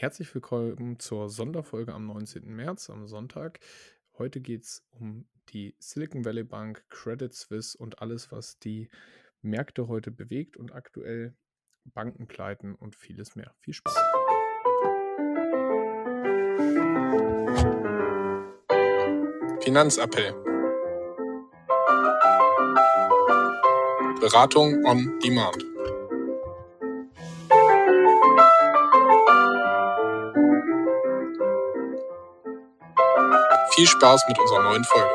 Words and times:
Herzlich 0.00 0.34
willkommen 0.34 0.98
zur 0.98 1.28
Sonderfolge 1.28 1.92
am 1.92 2.06
19. 2.06 2.46
März, 2.56 2.88
am 2.88 3.06
Sonntag. 3.06 3.60
Heute 4.16 4.40
geht 4.40 4.62
es 4.62 4.82
um 4.92 5.26
die 5.50 5.74
Silicon 5.78 6.24
Valley 6.24 6.42
Bank, 6.42 6.82
Credit 6.88 7.34
Suisse 7.34 7.76
und 7.76 8.00
alles, 8.00 8.32
was 8.32 8.58
die 8.58 8.88
Märkte 9.42 9.88
heute 9.88 10.10
bewegt 10.10 10.56
und 10.56 10.72
aktuell 10.72 11.36
Bankenpleiten 11.84 12.74
und 12.76 12.96
vieles 12.96 13.36
mehr. 13.36 13.54
Viel 13.58 13.74
Spaß. 13.74 13.94
Finanzappell. 19.62 20.32
Beratung 24.18 24.82
on 24.86 25.18
Demand. 25.22 25.69
Viel 33.80 33.88
Spaß 33.88 34.24
mit 34.28 34.38
unserer 34.38 34.62
neuen 34.62 34.84
Folge. 34.84 35.08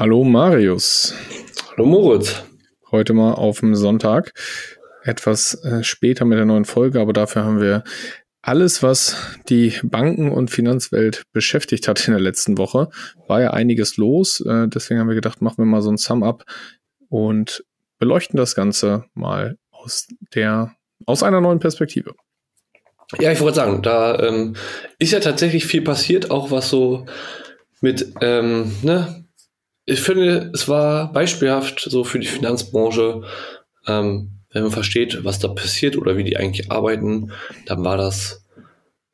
Hallo 0.00 0.24
Marius. 0.24 1.14
Hallo 1.70 1.86
Moritz. 1.86 2.42
Heute 2.90 3.12
mal 3.12 3.34
auf 3.34 3.60
dem 3.60 3.76
Sonntag. 3.76 4.32
Etwas 5.04 5.62
äh, 5.62 5.84
später 5.84 6.24
mit 6.24 6.36
der 6.36 6.44
neuen 6.44 6.64
Folge, 6.64 7.00
aber 7.00 7.12
dafür 7.12 7.44
haben 7.44 7.60
wir 7.60 7.84
alles, 8.42 8.82
was 8.82 9.16
die 9.48 9.78
Banken- 9.84 10.32
und 10.32 10.50
Finanzwelt 10.50 11.22
beschäftigt 11.32 11.86
hat 11.86 12.04
in 12.08 12.14
der 12.14 12.20
letzten 12.20 12.58
Woche. 12.58 12.88
War 13.28 13.42
ja 13.42 13.50
einiges 13.52 13.96
los. 13.96 14.40
Äh, 14.40 14.66
deswegen 14.66 14.98
haben 14.98 15.08
wir 15.08 15.14
gedacht, 15.14 15.40
machen 15.40 15.58
wir 15.58 15.66
mal 15.66 15.82
so 15.82 15.90
ein 15.92 15.98
Sum-Up 15.98 16.42
und 17.08 17.64
beleuchten 18.00 18.36
das 18.36 18.56
Ganze 18.56 19.04
mal 19.14 19.56
aus 19.70 20.08
der 20.34 20.74
aus 21.06 21.22
einer 21.22 21.40
neuen 21.40 21.58
Perspektive. 21.58 22.14
Ja, 23.18 23.32
ich 23.32 23.40
wollte 23.40 23.56
sagen, 23.56 23.82
da 23.82 24.18
ähm, 24.18 24.54
ist 24.98 25.12
ja 25.12 25.20
tatsächlich 25.20 25.66
viel 25.66 25.82
passiert, 25.82 26.30
auch 26.30 26.50
was 26.50 26.68
so 26.68 27.06
mit, 27.80 28.14
ähm, 28.20 28.72
ne, 28.82 29.24
ich 29.84 30.00
finde, 30.00 30.50
es 30.54 30.68
war 30.68 31.12
beispielhaft 31.12 31.80
so 31.80 32.04
für 32.04 32.18
die 32.18 32.26
Finanzbranche, 32.26 33.22
ähm, 33.86 34.30
wenn 34.50 34.62
man 34.62 34.72
versteht, 34.72 35.24
was 35.24 35.38
da 35.38 35.48
passiert 35.48 35.96
oder 35.96 36.16
wie 36.16 36.24
die 36.24 36.36
eigentlich 36.36 36.70
arbeiten, 36.70 37.32
dann 37.66 37.84
war 37.84 37.96
das 37.96 38.44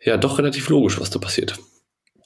ja 0.01 0.17
doch 0.17 0.39
relativ 0.39 0.69
logisch, 0.69 1.01
was 1.01 1.11
da 1.11 1.19
passiert. 1.19 1.59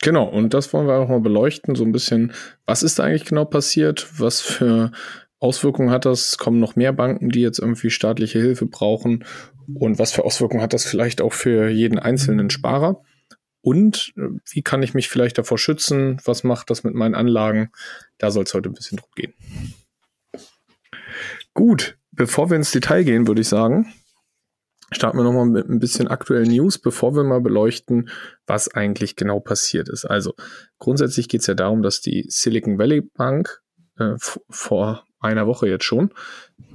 Genau, 0.02 0.24
und 0.24 0.52
das 0.52 0.72
wollen 0.72 0.86
wir 0.86 0.96
auch 0.96 1.08
mal 1.08 1.20
beleuchten, 1.20 1.76
so 1.76 1.84
ein 1.84 1.92
bisschen, 1.92 2.32
was 2.66 2.82
ist 2.82 2.98
da 2.98 3.04
eigentlich 3.04 3.24
genau 3.24 3.46
passiert, 3.46 4.06
was 4.18 4.42
für 4.42 4.92
Auswirkungen 5.38 5.90
hat 5.90 6.04
das? 6.04 6.36
Kommen 6.36 6.60
noch 6.60 6.76
mehr 6.76 6.92
Banken, 6.92 7.30
die 7.30 7.40
jetzt 7.40 7.58
irgendwie 7.58 7.90
staatliche 7.90 8.38
Hilfe 8.38 8.66
brauchen? 8.66 9.24
Und 9.74 9.98
was 9.98 10.12
für 10.12 10.24
Auswirkungen 10.24 10.62
hat 10.62 10.72
das 10.72 10.84
vielleicht 10.84 11.20
auch 11.20 11.32
für 11.32 11.68
jeden 11.68 11.98
einzelnen 11.98 12.50
Sparer? 12.50 13.02
Und 13.60 14.12
äh, 14.16 14.28
wie 14.50 14.62
kann 14.62 14.82
ich 14.82 14.94
mich 14.94 15.08
vielleicht 15.08 15.38
davor 15.38 15.58
schützen? 15.58 16.20
Was 16.24 16.44
macht 16.44 16.70
das 16.70 16.84
mit 16.84 16.94
meinen 16.94 17.14
Anlagen? 17.14 17.70
Da 18.18 18.30
soll 18.30 18.44
es 18.44 18.52
heute 18.52 18.68
ein 18.68 18.74
bisschen 18.74 18.98
drum 18.98 19.10
gehen. 19.16 19.34
Gut, 21.54 21.96
bevor 22.12 22.50
wir 22.50 22.56
ins 22.56 22.72
Detail 22.72 23.04
gehen, 23.04 23.26
würde 23.26 23.40
ich 23.40 23.48
sagen, 23.48 23.92
starten 24.92 25.18
wir 25.18 25.24
nochmal 25.24 25.46
mit 25.46 25.68
ein 25.68 25.78
bisschen 25.78 26.08
aktuellen 26.08 26.50
News, 26.50 26.78
bevor 26.78 27.14
wir 27.14 27.24
mal 27.24 27.40
beleuchten, 27.40 28.10
was 28.46 28.68
eigentlich 28.68 29.16
genau 29.16 29.40
passiert 29.40 29.88
ist. 29.88 30.04
Also 30.04 30.34
grundsätzlich 30.78 31.28
geht 31.28 31.40
es 31.40 31.46
ja 31.46 31.54
darum, 31.54 31.82
dass 31.82 32.00
die 32.00 32.26
Silicon 32.28 32.78
Valley 32.78 33.00
Bank 33.00 33.62
äh, 33.98 34.14
vor 34.50 35.06
einer 35.20 35.46
Woche 35.46 35.68
jetzt 35.68 35.84
schon 35.84 36.12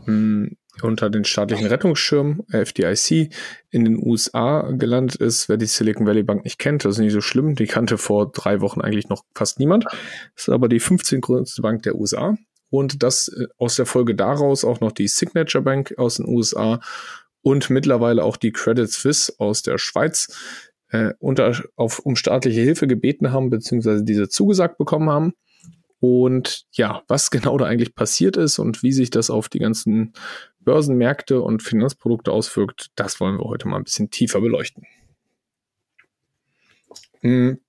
hm, 0.05 0.57
unter 0.83 1.09
den 1.09 1.25
staatlichen 1.25 1.67
Rettungsschirm 1.67 2.43
FDIC 2.51 3.33
in 3.69 3.85
den 3.85 3.97
USA 4.01 4.71
gelandet 4.71 5.15
ist. 5.17 5.49
Wer 5.49 5.57
die 5.57 5.65
Silicon 5.65 6.05
Valley 6.05 6.23
Bank 6.23 6.43
nicht 6.43 6.59
kennt, 6.59 6.85
das 6.85 6.95
ist 6.95 6.99
nicht 6.99 7.13
so 7.13 7.21
schlimm. 7.21 7.55
Die 7.55 7.67
kannte 7.67 7.97
vor 7.97 8.31
drei 8.31 8.61
Wochen 8.61 8.81
eigentlich 8.81 9.09
noch 9.09 9.23
fast 9.35 9.59
niemand. 9.59 9.85
Das 9.85 10.47
ist 10.47 10.49
aber 10.49 10.69
die 10.69 10.79
15 10.79 11.21
größte 11.21 11.61
Bank 11.61 11.83
der 11.83 11.95
USA. 11.95 12.35
Und 12.69 13.03
das 13.03 13.27
äh, 13.29 13.47
aus 13.57 13.75
der 13.75 13.85
Folge 13.85 14.15
daraus 14.15 14.63
auch 14.63 14.79
noch 14.79 14.91
die 14.91 15.07
Signature 15.07 15.63
Bank 15.63 15.93
aus 15.97 16.17
den 16.17 16.27
USA 16.27 16.79
und 17.41 17.69
mittlerweile 17.69 18.23
auch 18.23 18.37
die 18.37 18.51
Credit 18.51 18.89
Suisse 18.89 19.33
aus 19.37 19.61
der 19.61 19.77
Schweiz 19.77 20.27
äh, 20.89 21.13
unter, 21.19 21.55
auf, 21.75 21.99
um 21.99 22.15
staatliche 22.15 22.61
Hilfe 22.61 22.87
gebeten 22.87 23.31
haben, 23.31 23.49
beziehungsweise 23.49 24.03
diese 24.03 24.29
zugesagt 24.29 24.77
bekommen 24.77 25.09
haben. 25.09 25.33
Und 25.99 26.65
ja, 26.71 27.03
was 27.07 27.29
genau 27.29 27.57
da 27.57 27.65
eigentlich 27.65 27.93
passiert 27.93 28.37
ist 28.37 28.59
und 28.59 28.83
wie 28.83 28.93
sich 28.93 29.09
das 29.09 29.29
auf 29.29 29.49
die 29.49 29.59
ganzen 29.59 30.13
Börsenmärkte 30.61 31.41
und 31.41 31.63
Finanzprodukte 31.63 32.31
auswirkt, 32.31 32.91
das 32.95 33.19
wollen 33.19 33.37
wir 33.37 33.45
heute 33.45 33.67
mal 33.67 33.77
ein 33.77 33.83
bisschen 33.83 34.09
tiefer 34.09 34.39
beleuchten. 34.39 34.85
Hm, 37.21 37.59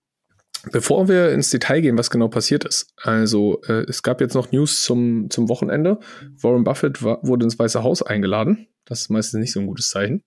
bevor 0.70 1.08
wir 1.08 1.32
ins 1.32 1.50
Detail 1.50 1.80
gehen, 1.80 1.98
was 1.98 2.10
genau 2.10 2.28
passiert 2.28 2.64
ist. 2.64 2.92
Also 2.96 3.62
äh, 3.62 3.84
es 3.88 4.02
gab 4.02 4.20
jetzt 4.20 4.34
noch 4.34 4.52
News 4.52 4.82
zum, 4.82 5.28
zum 5.30 5.48
Wochenende. 5.48 5.98
Warren 6.40 6.62
Buffett 6.64 7.02
war, 7.02 7.18
wurde 7.22 7.44
ins 7.44 7.58
Weiße 7.58 7.82
Haus 7.82 8.02
eingeladen. 8.02 8.68
Das 8.84 9.00
ist 9.02 9.10
meistens 9.10 9.40
nicht 9.40 9.52
so 9.52 9.60
ein 9.60 9.66
gutes 9.66 9.88
Zeichen. 9.88 10.22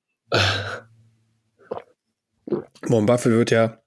Warren 2.81 3.05
Buffett 3.05 3.31
wird 3.31 3.51
ja 3.51 3.79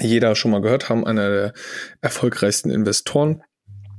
jeder 0.00 0.34
schon 0.34 0.50
mal 0.50 0.60
gehört 0.60 0.88
haben, 0.88 1.06
einer 1.06 1.30
der 1.30 1.52
erfolgreichsten 2.00 2.70
Investoren 2.70 3.42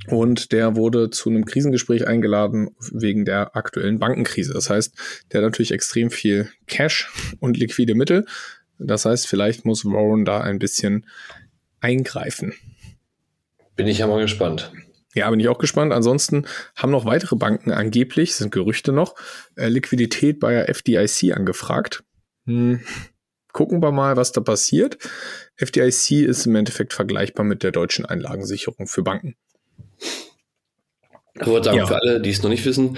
und 0.07 0.51
der 0.51 0.75
wurde 0.75 1.09
zu 1.09 1.29
einem 1.29 1.45
Krisengespräch 1.45 2.07
eingeladen 2.07 2.75
wegen 2.91 3.25
der 3.25 3.55
aktuellen 3.55 3.99
Bankenkrise. 3.99 4.53
Das 4.53 4.69
heißt, 4.69 4.93
der 5.31 5.39
hat 5.39 5.45
natürlich 5.45 5.71
extrem 5.71 6.09
viel 6.09 6.49
Cash 6.67 7.11
und 7.39 7.57
liquide 7.57 7.95
Mittel. 7.95 8.25
Das 8.79 9.05
heißt, 9.05 9.27
vielleicht 9.27 9.63
muss 9.65 9.85
Warren 9.85 10.25
da 10.25 10.41
ein 10.41 10.59
bisschen 10.59 11.05
eingreifen. 11.81 12.53
Bin 13.75 13.87
ich 13.87 13.99
ja 13.99 14.07
mal 14.07 14.21
gespannt. 14.21 14.71
Ja, 15.13 15.29
bin 15.29 15.39
ich 15.39 15.49
auch 15.49 15.59
gespannt. 15.59 15.93
Ansonsten 15.93 16.45
haben 16.75 16.91
noch 16.91 17.05
weitere 17.05 17.35
Banken 17.35 17.71
angeblich, 17.71 18.33
sind 18.35 18.51
Gerüchte 18.51 18.91
noch, 18.91 19.15
äh, 19.55 19.67
Liquidität 19.67 20.39
bei 20.39 20.53
der 20.53 20.69
FDIC 20.69 21.35
angefragt. 21.35 22.03
Hm. 22.45 22.81
Gucken 23.51 23.81
wir 23.83 23.91
mal, 23.91 24.15
was 24.15 24.31
da 24.31 24.39
passiert. 24.39 24.97
FDIC 25.57 26.25
ist 26.25 26.45
im 26.45 26.55
Endeffekt 26.55 26.93
vergleichbar 26.93 27.45
mit 27.45 27.63
der 27.63 27.71
deutschen 27.71 28.05
Einlagensicherung 28.05 28.87
für 28.87 29.03
Banken. 29.03 29.35
Ich 31.39 31.47
würde 31.47 31.63
sagen, 31.63 31.77
ja. 31.77 31.85
für 31.87 31.95
alle, 31.95 32.21
die 32.21 32.29
es 32.29 32.43
noch 32.43 32.49
nicht 32.49 32.65
wissen, 32.65 32.97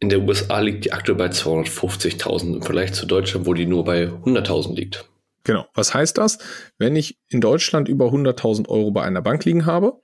in 0.00 0.08
der 0.08 0.22
USA 0.22 0.60
liegt 0.60 0.84
die 0.84 0.92
aktuell 0.92 1.18
bei 1.18 1.26
250.000 1.26 2.56
im 2.56 2.62
Vergleich 2.62 2.92
zu 2.92 3.06
Deutschland, 3.06 3.46
wo 3.46 3.54
die 3.54 3.66
nur 3.66 3.84
bei 3.84 4.04
100.000 4.04 4.74
liegt. 4.74 5.04
Genau. 5.44 5.66
Was 5.74 5.92
heißt 5.92 6.16
das? 6.18 6.38
Wenn 6.78 6.94
ich 6.96 7.18
in 7.28 7.40
Deutschland 7.40 7.88
über 7.88 8.06
100.000 8.06 8.68
Euro 8.68 8.92
bei 8.92 9.02
einer 9.02 9.22
Bank 9.22 9.44
liegen 9.44 9.66
habe, 9.66 10.00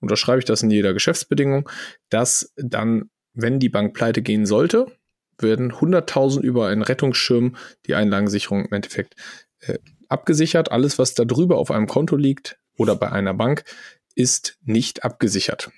unterschreibe 0.00 0.40
ich 0.40 0.44
das 0.44 0.62
in 0.62 0.70
jeder 0.70 0.92
Geschäftsbedingung, 0.92 1.68
dass 2.10 2.52
dann, 2.56 3.10
wenn 3.34 3.60
die 3.60 3.68
Bank 3.68 3.94
pleite 3.94 4.22
gehen 4.22 4.44
sollte, 4.44 4.86
werden 5.38 5.72
100.000 5.72 6.40
über 6.40 6.68
einen 6.68 6.82
Rettungsschirm, 6.82 7.56
die 7.86 7.94
Einlagensicherung 7.94 8.66
im 8.66 8.72
Endeffekt 8.72 9.14
äh, 9.60 9.78
abgesichert. 10.08 10.72
Alles, 10.72 10.98
was 10.98 11.14
da 11.14 11.24
drüber 11.24 11.58
auf 11.58 11.70
einem 11.70 11.86
Konto 11.86 12.16
liegt 12.16 12.58
oder 12.76 12.96
bei 12.96 13.10
einer 13.10 13.34
Bank, 13.34 13.64
ist 14.14 14.58
nicht 14.64 15.04
abgesichert. 15.04 15.70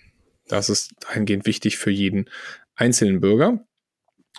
Das 0.49 0.69
ist 0.69 0.93
dahingehend 1.01 1.47
wichtig 1.47 1.79
für 1.79 1.91
jeden 1.91 2.29
einzelnen 2.75 3.21
Bürger. 3.21 3.65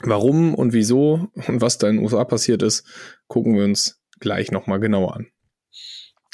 Warum 0.01 0.53
und 0.53 0.73
wieso 0.73 1.29
und 1.47 1.61
was 1.61 1.77
da 1.77 1.87
in 1.87 1.97
den 1.97 2.03
USA 2.03 2.23
passiert 2.25 2.61
ist, 2.61 2.85
gucken 3.27 3.55
wir 3.55 3.63
uns 3.63 4.01
gleich 4.19 4.51
nochmal 4.51 4.79
genauer 4.79 5.15
an. 5.15 5.27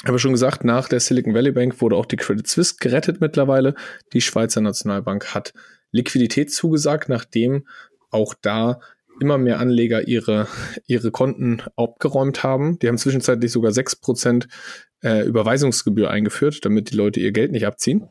Habe 0.04 0.18
schon 0.18 0.32
gesagt, 0.32 0.64
nach 0.64 0.88
der 0.88 0.98
Silicon 0.98 1.34
Valley 1.34 1.52
Bank 1.52 1.80
wurde 1.80 1.96
auch 1.96 2.06
die 2.06 2.16
Credit 2.16 2.46
Suisse 2.46 2.74
gerettet 2.80 3.20
mittlerweile. 3.20 3.74
Die 4.12 4.20
Schweizer 4.20 4.60
Nationalbank 4.60 5.32
hat 5.32 5.54
Liquidität 5.92 6.52
zugesagt, 6.52 7.08
nachdem 7.08 7.68
auch 8.10 8.34
da 8.34 8.80
immer 9.20 9.38
mehr 9.38 9.58
Anleger 9.58 10.06
ihre, 10.06 10.48
ihre 10.86 11.10
Konten 11.10 11.62
abgeräumt 11.76 12.42
haben. 12.42 12.78
Die 12.78 12.88
haben 12.88 12.98
zwischenzeitlich 12.98 13.52
sogar 13.52 13.72
6% 13.72 14.46
äh, 15.02 15.26
Überweisungsgebühr 15.26 16.10
eingeführt, 16.10 16.64
damit 16.64 16.90
die 16.90 16.96
Leute 16.96 17.20
ihr 17.20 17.32
Geld 17.32 17.52
nicht 17.52 17.66
abziehen. 17.66 18.08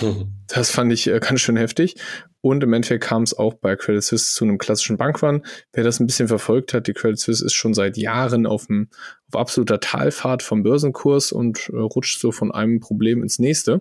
Das 0.46 0.70
fand 0.70 0.92
ich 0.92 1.08
äh, 1.08 1.18
ganz 1.20 1.40
schön 1.40 1.56
heftig. 1.56 1.96
Und 2.42 2.62
im 2.62 2.72
Endeffekt 2.74 3.02
kam 3.02 3.22
es 3.22 3.36
auch 3.36 3.54
bei 3.54 3.74
Credit 3.74 4.04
Suisse 4.04 4.34
zu 4.34 4.44
einem 4.44 4.58
klassischen 4.58 4.98
Bankrun. 4.98 5.42
Wer 5.72 5.82
das 5.82 5.98
ein 5.98 6.06
bisschen 6.06 6.28
verfolgt 6.28 6.74
hat, 6.74 6.86
die 6.86 6.92
Credit 6.92 7.18
Suisse 7.18 7.44
ist 7.44 7.54
schon 7.54 7.72
seit 7.72 7.96
Jahren 7.96 8.46
auf, 8.46 8.66
dem, 8.66 8.88
auf 9.32 9.40
absoluter 9.40 9.80
Talfahrt 9.80 10.42
vom 10.42 10.62
Börsenkurs 10.62 11.32
und 11.32 11.70
äh, 11.70 11.78
rutscht 11.78 12.20
so 12.20 12.30
von 12.30 12.52
einem 12.52 12.78
Problem 12.78 13.22
ins 13.22 13.38
nächste. 13.38 13.80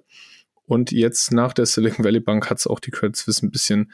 Und 0.66 0.92
jetzt 0.92 1.34
nach 1.34 1.54
der 1.54 1.66
Silicon 1.66 2.06
Valley 2.06 2.22
Bank 2.22 2.50
hat 2.50 2.60
es 2.60 2.68
auch 2.68 2.80
die 2.80 2.92
Credit 2.92 3.18
Suisse 3.18 3.46
ein 3.46 3.52
bisschen 3.52 3.92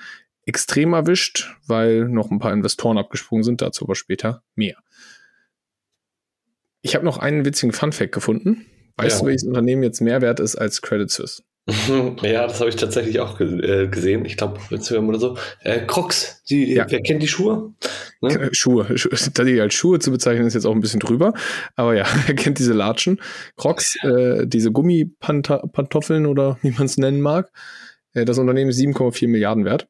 extrem 0.50 0.94
erwischt, 0.94 1.56
weil 1.68 2.10
noch 2.10 2.32
ein 2.32 2.40
paar 2.40 2.52
Investoren 2.52 2.98
abgesprungen 2.98 3.44
sind, 3.44 3.62
dazu 3.62 3.86
aber 3.86 3.96
später 3.96 4.44
mehr. 4.56 4.78
Ich 6.82 6.96
habe 6.96 7.06
noch 7.06 7.18
einen 7.18 7.46
witzigen 7.46 7.72
Funfact 7.72 8.12
gefunden. 8.12 8.66
Weißt 8.98 9.18
ja. 9.18 9.22
du, 9.22 9.28
welches 9.28 9.44
Unternehmen 9.44 9.84
jetzt 9.84 10.02
mehr 10.02 10.22
wert 10.22 10.40
ist 10.40 10.56
als 10.56 10.82
Credit 10.82 11.10
Suisse? 11.10 11.44
Ja, 12.24 12.48
das 12.48 12.60
habe 12.60 12.70
ich 12.70 12.76
tatsächlich 12.76 13.20
auch 13.20 13.40
äh, 13.40 13.88
gesehen. 13.88 14.26
Ich 14.26 14.38
glaube, 14.38 14.60
Instagram 14.72 15.10
oder 15.10 15.20
so. 15.20 15.38
Äh, 15.62 15.86
Crocs, 15.86 16.42
die, 16.50 16.74
ja. 16.74 16.86
wer 16.90 17.02
kennt 17.02 17.22
die 17.22 17.28
Schuhe? 17.28 17.74
Ne? 18.22 18.50
Schuhe. 18.54 18.88
Die 18.90 19.62
als 19.62 19.74
Schuhe 19.76 20.00
zu 20.00 20.12
bezeichnen, 20.12 20.48
ist 20.48 20.56
jetzt 20.56 20.66
auch 20.66 20.74
ein 20.74 20.82
bisschen 20.82 21.00
drüber. 21.00 21.34
Aber 21.76 21.96
ja, 21.96 22.08
er 22.28 22.34
kennt 22.34 22.58
diese 22.58 22.74
Latschen. 22.74 23.22
Crocs, 23.56 23.98
äh, 24.04 24.48
diese 24.48 24.72
Gummipantoffeln 24.72 26.26
oder 26.26 26.58
wie 26.64 26.72
man 26.72 26.86
es 26.86 26.98
nennen 26.98 27.22
mag. 27.22 27.52
Äh, 28.14 28.26
das 28.26 28.40
Unternehmen 28.40 28.72
ist 28.72 28.80
7,4 28.80 29.28
Milliarden 29.28 29.64
wert. 29.66 29.88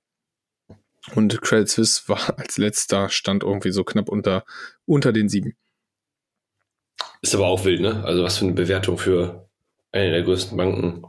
Und 1.15 1.41
Credit 1.41 1.69
Suisse 1.69 2.03
war 2.07 2.19
als 2.38 2.57
letzter 2.57 3.09
Stand 3.09 3.44
irgendwie 3.44 3.71
so 3.71 3.83
knapp 3.83 4.09
unter, 4.09 4.44
unter 4.85 5.11
den 5.11 5.29
sieben. 5.29 5.56
Ist 7.21 7.35
aber 7.35 7.47
auch 7.47 7.65
wild, 7.65 7.81
ne? 7.81 8.03
Also 8.03 8.23
was 8.23 8.38
für 8.38 8.45
eine 8.45 8.53
Bewertung 8.53 8.97
für 8.97 9.50
eine 9.91 10.11
der 10.11 10.23
größten 10.23 10.57
Banken 10.57 11.03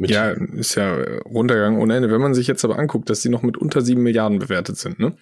mit 0.00 0.10
ja, 0.10 0.30
ist 0.30 0.76
ja 0.76 0.94
runtergegangen 1.26 1.78
ohne 1.78 1.94
Ende. 1.94 2.10
Wenn 2.10 2.22
man 2.22 2.32
sich 2.32 2.46
jetzt 2.46 2.64
aber 2.64 2.78
anguckt, 2.78 3.10
dass 3.10 3.20
die 3.20 3.28
noch 3.28 3.42
mit 3.42 3.58
unter 3.58 3.82
7 3.82 4.02
Milliarden 4.02 4.38
bewertet 4.38 4.78
sind, 4.78 4.98
ne? 4.98 5.14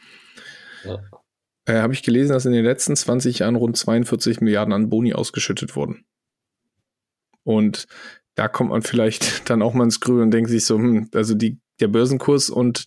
Ja. 0.85 1.03
Äh, 1.65 1.81
Habe 1.81 1.95
ich 1.95 2.05
gelesen, 2.05 2.33
dass 2.33 2.47
in 2.47 2.53
den 2.53 2.65
letzten 2.65 2.95
20 2.95 3.41
Jahren 3.41 3.57
rund 3.57 3.77
42 3.77 4.41
Milliarden 4.41 4.73
an 4.73 4.89
Boni 4.89 5.15
ausgeschüttet 5.15 5.75
wurden. 5.75 6.05
Und 7.43 7.89
da 8.37 8.47
kommt 8.47 8.71
man 8.71 8.83
vielleicht 8.83 9.51
dann 9.51 9.63
auch 9.63 9.75
mal 9.75 9.83
ins 9.83 9.99
Grüne 9.99 10.23
und 10.23 10.31
denkt 10.31 10.49
sich 10.49 10.65
so, 10.65 10.79
hm, 10.79 11.09
also 11.13 11.35
die, 11.35 11.59
der 11.81 11.89
Börsenkurs 11.89 12.49
und 12.49 12.85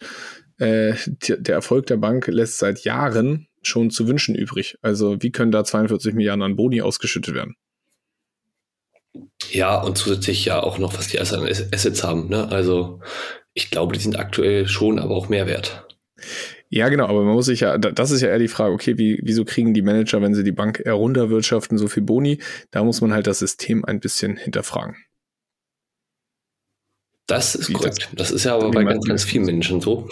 äh, 0.62 0.96
der 1.08 1.56
Erfolg 1.56 1.88
der 1.88 1.98
Bank 1.98 2.28
lässt 2.28 2.60
seit 2.60 2.84
Jahren 2.84 3.48
schon 3.64 3.90
zu 3.90 4.08
wünschen 4.08 4.36
übrig. 4.36 4.78
Also 4.82 5.22
wie 5.22 5.32
können 5.32 5.52
da 5.52 5.64
42 5.64 6.14
Milliarden 6.14 6.44
an 6.44 6.56
Boni 6.56 6.82
ausgeschüttet 6.82 7.34
werden? 7.34 7.56
Ja, 9.50 9.82
und 9.82 9.98
zusätzlich 9.98 10.46
ja 10.46 10.62
auch 10.62 10.78
noch, 10.78 10.98
was 10.98 11.08
die 11.08 11.20
Assets 11.20 12.04
haben. 12.04 12.30
Ne? 12.30 12.48
Also 12.50 13.02
ich 13.54 13.72
glaube, 13.72 13.94
die 13.94 14.00
sind 14.00 14.18
aktuell 14.18 14.68
schon 14.68 15.00
aber 15.00 15.16
auch 15.16 15.30
mehr 15.30 15.48
wert. 15.48 15.86
Ja, 16.70 16.88
genau, 16.90 17.08
aber 17.08 17.24
man 17.24 17.34
muss 17.34 17.48
sich 17.48 17.62
ja, 17.62 17.78
das 17.78 18.12
ist 18.12 18.22
ja 18.22 18.30
eher 18.30 18.40
die 18.40 18.48
Frage, 18.48 18.74
okay, 18.74 18.98
wie, 18.98 19.20
wieso 19.24 19.44
kriegen 19.44 19.74
die 19.74 19.82
Manager, 19.82 20.22
wenn 20.22 20.34
sie 20.34 20.44
die 20.44 20.54
Bank 20.54 20.82
herunterwirtschaften, 20.86 21.78
so 21.78 21.88
viel 21.88 22.04
Boni? 22.04 22.40
Da 22.70 22.84
muss 22.84 23.02
man 23.02 23.14
halt 23.14 23.28
das 23.28 23.40
System 23.40 23.84
ein 23.84 24.00
bisschen 24.00 24.38
hinterfragen. 24.38 24.96
Das 27.32 27.56
ist 27.56 27.72
korrekt. 27.72 28.10
Das, 28.12 28.28
das, 28.28 28.32
ist 28.32 28.44
ja 28.44 28.56
aber 28.56 28.70
bei 28.72 28.84
ganz, 28.84 29.06
ganz 29.06 29.24
vielen 29.24 29.46
Menschen 29.46 29.80
so. 29.80 30.10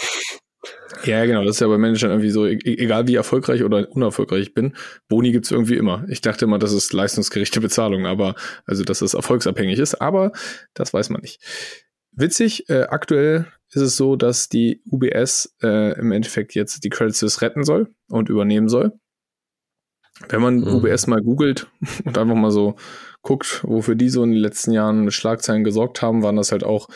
Ja, 1.04 1.26
genau, 1.26 1.44
das 1.44 1.58
ist 1.58 1.60
ja 1.60 1.68
bei 1.68 1.78
Managern 1.78 2.12
irgendwie 2.12 2.30
so, 2.30 2.46
e-, 2.46 2.60
egal 2.64 3.08
wie 3.08 3.16
erfolgreich 3.16 3.64
oder 3.64 3.90
unerfolgreich 3.92 4.42
ich 4.44 4.54
bin, 4.54 4.74
Boni 5.10 5.34
gibt's 5.34 5.52
irgendwie 5.52 5.76
immer. 5.76 6.06
Ich 6.08 6.22
dachte 6.22 6.46
immer, 6.46 6.60
das 6.60 6.72
ist 6.72 6.94
leistungsgerechte 6.94 7.60
Bezahlung, 7.60 8.06
aber 8.06 8.36
also 8.66 8.86
dass 8.86 9.02
es 9.02 9.16
erfolgsabhängig 9.16 9.80
ist, 9.80 9.96
aber 9.96 10.32
das 10.74 10.94
weiß 10.94 11.10
man 11.10 11.20
nicht. 11.22 11.42
Witzig, 12.14 12.70
äh, 12.70 12.84
aktuell 12.84 13.48
ist 13.72 13.82
es 13.82 13.98
so, 13.98 14.16
dass 14.16 14.48
die 14.48 14.82
UBS 14.90 15.58
äh, 15.62 16.00
im 16.00 16.14
Endeffekt 16.14 16.56
jetzt 16.56 16.86
die 16.86 16.90
Credit 16.90 17.16
Suisse 17.16 17.42
retten 17.42 17.66
soll 17.66 17.90
und 18.08 18.30
übernehmen 18.30 18.70
soll. 18.70 18.94
Wenn 20.28 20.42
man 20.42 20.60
mhm. 20.60 20.68
UBS 20.68 21.08
mal 21.08 21.22
googelt 21.22 21.68
und 22.06 22.18
einfach 22.18 22.36
mal 22.36 22.52
so 22.52 22.76
guckt, 23.22 23.62
wofür 23.64 23.96
die 23.96 24.10
so 24.10 24.24
in 24.24 24.32
den 24.32 24.40
letzten 24.40 24.72
Jahren 24.72 25.10
Schlagzeilen 25.12 25.64
gesorgt 25.64 26.02
haben, 26.02 26.24
waren 26.24 26.36
das 26.36 26.52
halt 26.52 26.64
auch 26.64 26.88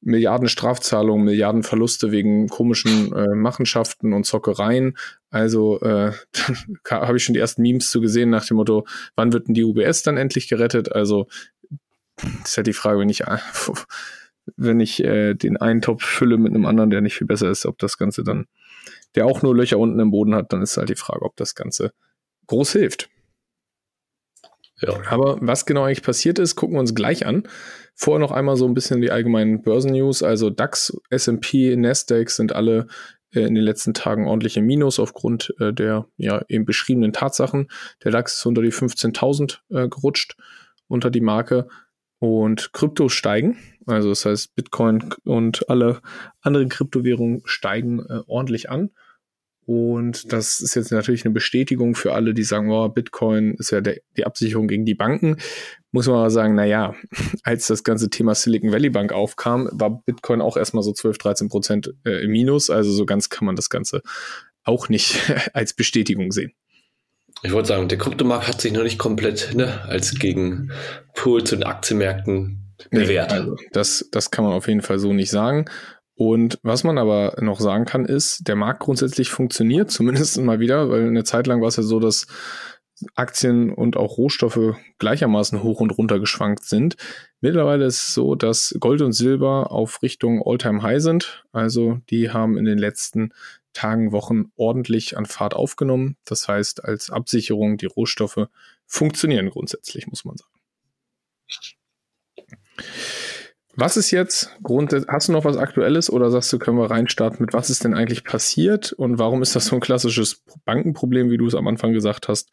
Milliarden 0.00 0.48
Strafzahlungen, 0.48 1.24
Milliarden 1.24 1.62
Verluste 1.62 2.12
wegen 2.12 2.48
komischen 2.48 3.12
äh, 3.14 3.34
Machenschaften 3.34 4.12
und 4.12 4.26
Zockereien. 4.26 4.98
Also 5.30 5.80
äh, 5.80 6.12
habe 6.90 7.16
ich 7.16 7.24
schon 7.24 7.32
die 7.32 7.40
ersten 7.40 7.62
Memes 7.62 7.90
zu 7.90 8.02
gesehen 8.02 8.28
nach 8.28 8.46
dem 8.46 8.58
Motto, 8.58 8.86
wann 9.16 9.32
wird 9.32 9.48
denn 9.48 9.54
die 9.54 9.64
UBS 9.64 10.02
dann 10.02 10.18
endlich 10.18 10.48
gerettet? 10.48 10.92
Also 10.92 11.26
ist 12.44 12.56
ja 12.56 12.62
die 12.62 12.74
Frage, 12.74 12.98
wenn 12.98 13.08
ich, 13.08 13.22
wenn 14.56 14.80
ich 14.80 15.02
äh, 15.02 15.32
den 15.32 15.56
einen 15.56 15.80
Topf 15.80 16.04
fülle 16.04 16.36
mit 16.36 16.54
einem 16.54 16.66
anderen, 16.66 16.90
der 16.90 17.00
nicht 17.00 17.16
viel 17.16 17.26
besser 17.26 17.50
ist, 17.50 17.64
ob 17.64 17.78
das 17.78 17.96
Ganze 17.96 18.24
dann, 18.24 18.46
der 19.14 19.24
auch 19.24 19.40
nur 19.40 19.56
Löcher 19.56 19.78
unten 19.78 20.00
im 20.00 20.10
Boden 20.10 20.34
hat, 20.34 20.52
dann 20.52 20.60
ist 20.60 20.76
halt 20.76 20.90
die 20.90 20.96
Frage, 20.96 21.22
ob 21.22 21.34
das 21.36 21.54
Ganze 21.54 21.92
groß 22.46 22.72
hilft. 22.72 23.08
Ja. 24.80 25.00
Aber 25.08 25.38
was 25.40 25.66
genau 25.66 25.84
eigentlich 25.84 26.02
passiert 26.02 26.38
ist, 26.38 26.56
gucken 26.56 26.76
wir 26.76 26.80
uns 26.80 26.94
gleich 26.94 27.26
an. 27.26 27.48
Vorher 27.94 28.20
noch 28.20 28.32
einmal 28.32 28.56
so 28.56 28.66
ein 28.66 28.74
bisschen 28.74 29.00
die 29.00 29.10
allgemeinen 29.10 29.62
Börsennews. 29.62 30.22
Also 30.22 30.50
DAX, 30.50 30.96
S&P, 31.10 31.76
Nasdaq 31.76 32.30
sind 32.30 32.52
alle 32.52 32.88
äh, 33.32 33.42
in 33.42 33.54
den 33.54 33.64
letzten 33.64 33.94
Tagen 33.94 34.26
ordentlich 34.26 34.56
im 34.56 34.66
Minus 34.66 34.98
aufgrund 34.98 35.54
äh, 35.60 35.72
der 35.72 36.06
ja 36.16 36.42
eben 36.48 36.64
beschriebenen 36.64 37.12
Tatsachen. 37.12 37.68
Der 38.02 38.10
DAX 38.10 38.34
ist 38.38 38.46
unter 38.46 38.62
die 38.62 38.72
15.000 38.72 39.58
äh, 39.70 39.88
gerutscht, 39.88 40.36
unter 40.88 41.10
die 41.10 41.20
Marke. 41.20 41.68
Und 42.18 42.72
Kryptos 42.72 43.12
steigen. 43.12 43.58
Also 43.86 44.08
das 44.08 44.24
heißt, 44.24 44.54
Bitcoin 44.54 45.14
und 45.24 45.68
alle 45.68 46.00
anderen 46.40 46.70
Kryptowährungen 46.70 47.42
steigen 47.44 48.00
äh, 48.00 48.20
ordentlich 48.26 48.70
an. 48.70 48.90
Und 49.66 50.32
das 50.32 50.60
ist 50.60 50.74
jetzt 50.74 50.92
natürlich 50.92 51.24
eine 51.24 51.32
Bestätigung 51.32 51.94
für 51.94 52.12
alle, 52.12 52.34
die 52.34 52.42
sagen, 52.42 52.70
oh, 52.70 52.88
Bitcoin 52.88 53.54
ist 53.54 53.70
ja 53.70 53.80
der, 53.80 53.98
die 54.16 54.26
Absicherung 54.26 54.68
gegen 54.68 54.84
die 54.84 54.94
Banken. 54.94 55.36
Muss 55.90 56.06
man 56.06 56.16
aber 56.16 56.30
sagen, 56.30 56.54
na 56.54 56.64
ja, 56.64 56.94
als 57.42 57.66
das 57.66 57.82
ganze 57.82 58.10
Thema 58.10 58.34
Silicon 58.34 58.72
Valley 58.72 58.90
Bank 58.90 59.12
aufkam, 59.12 59.68
war 59.72 60.02
Bitcoin 60.04 60.42
auch 60.42 60.56
erstmal 60.56 60.82
so 60.82 60.92
12, 60.92 61.18
13 61.18 61.48
Prozent 61.48 61.94
äh, 62.04 62.24
im 62.24 62.30
Minus. 62.30 62.68
Also 62.68 62.92
so 62.92 63.06
ganz 63.06 63.30
kann 63.30 63.46
man 63.46 63.56
das 63.56 63.70
Ganze 63.70 64.02
auch 64.64 64.88
nicht 64.88 65.18
als 65.54 65.72
Bestätigung 65.72 66.30
sehen. 66.30 66.52
Ich 67.42 67.52
wollte 67.52 67.68
sagen, 67.68 67.88
der 67.88 67.98
Kryptomarkt 67.98 68.48
hat 68.48 68.60
sich 68.60 68.72
noch 68.72 68.84
nicht 68.84 68.98
komplett 68.98 69.54
ne, 69.54 69.82
als 69.84 70.14
Gegenpol 70.18 71.44
zu 71.44 71.56
den 71.56 71.64
Aktienmärkten 71.64 72.64
bewährt. 72.90 73.30
Nee, 73.30 73.36
also 73.36 73.56
das, 73.72 74.08
das 74.10 74.30
kann 74.30 74.44
man 74.44 74.54
auf 74.54 74.68
jeden 74.68 74.82
Fall 74.82 74.98
so 74.98 75.12
nicht 75.12 75.30
sagen. 75.30 75.66
Und 76.16 76.58
was 76.62 76.84
man 76.84 76.98
aber 76.98 77.36
noch 77.40 77.60
sagen 77.60 77.84
kann, 77.84 78.04
ist, 78.04 78.46
der 78.46 78.56
Markt 78.56 78.80
grundsätzlich 78.80 79.30
funktioniert, 79.30 79.90
zumindest 79.90 80.40
mal 80.40 80.60
wieder, 80.60 80.88
weil 80.90 81.06
eine 81.06 81.24
Zeit 81.24 81.46
lang 81.46 81.60
war 81.60 81.68
es 81.68 81.76
ja 81.76 81.82
so, 81.82 81.98
dass 81.98 82.26
Aktien 83.16 83.72
und 83.72 83.96
auch 83.96 84.18
Rohstoffe 84.18 84.76
gleichermaßen 84.98 85.62
hoch 85.62 85.80
und 85.80 85.90
runter 85.90 86.20
geschwankt 86.20 86.64
sind. 86.64 86.96
Mittlerweile 87.40 87.86
ist 87.86 88.06
es 88.06 88.14
so, 88.14 88.36
dass 88.36 88.74
Gold 88.78 89.02
und 89.02 89.12
Silber 89.12 89.72
auf 89.72 90.02
Richtung 90.02 90.42
Alltime 90.44 90.82
high 90.82 91.02
sind. 91.02 91.44
Also 91.52 92.00
die 92.10 92.30
haben 92.30 92.56
in 92.56 92.64
den 92.64 92.78
letzten 92.78 93.32
Tagen, 93.72 94.12
Wochen 94.12 94.52
ordentlich 94.56 95.16
an 95.16 95.26
Fahrt 95.26 95.54
aufgenommen. 95.54 96.16
Das 96.24 96.46
heißt, 96.46 96.84
als 96.84 97.10
Absicherung 97.10 97.76
die 97.76 97.86
Rohstoffe 97.86 98.46
funktionieren 98.86 99.50
grundsätzlich, 99.50 100.06
muss 100.06 100.24
man 100.24 100.36
sagen. 100.36 100.53
Was 103.76 103.96
ist 103.96 104.10
jetzt 104.12 104.50
grundsätzlich, 104.62 105.10
hast 105.10 105.28
du 105.28 105.32
noch 105.32 105.44
was 105.44 105.56
Aktuelles 105.56 106.08
oder 106.10 106.30
sagst 106.30 106.52
du, 106.52 106.58
können 106.58 106.78
wir 106.78 106.90
reinstarten 106.90 107.38
mit, 107.40 107.52
was 107.52 107.70
ist 107.70 107.84
denn 107.84 107.94
eigentlich 107.94 108.22
passiert 108.22 108.92
und 108.92 109.18
warum 109.18 109.42
ist 109.42 109.56
das 109.56 109.66
so 109.66 109.76
ein 109.76 109.80
klassisches 109.80 110.44
Bankenproblem, 110.64 111.30
wie 111.30 111.38
du 111.38 111.46
es 111.46 111.54
am 111.54 111.66
Anfang 111.66 111.92
gesagt 111.92 112.28
hast? 112.28 112.50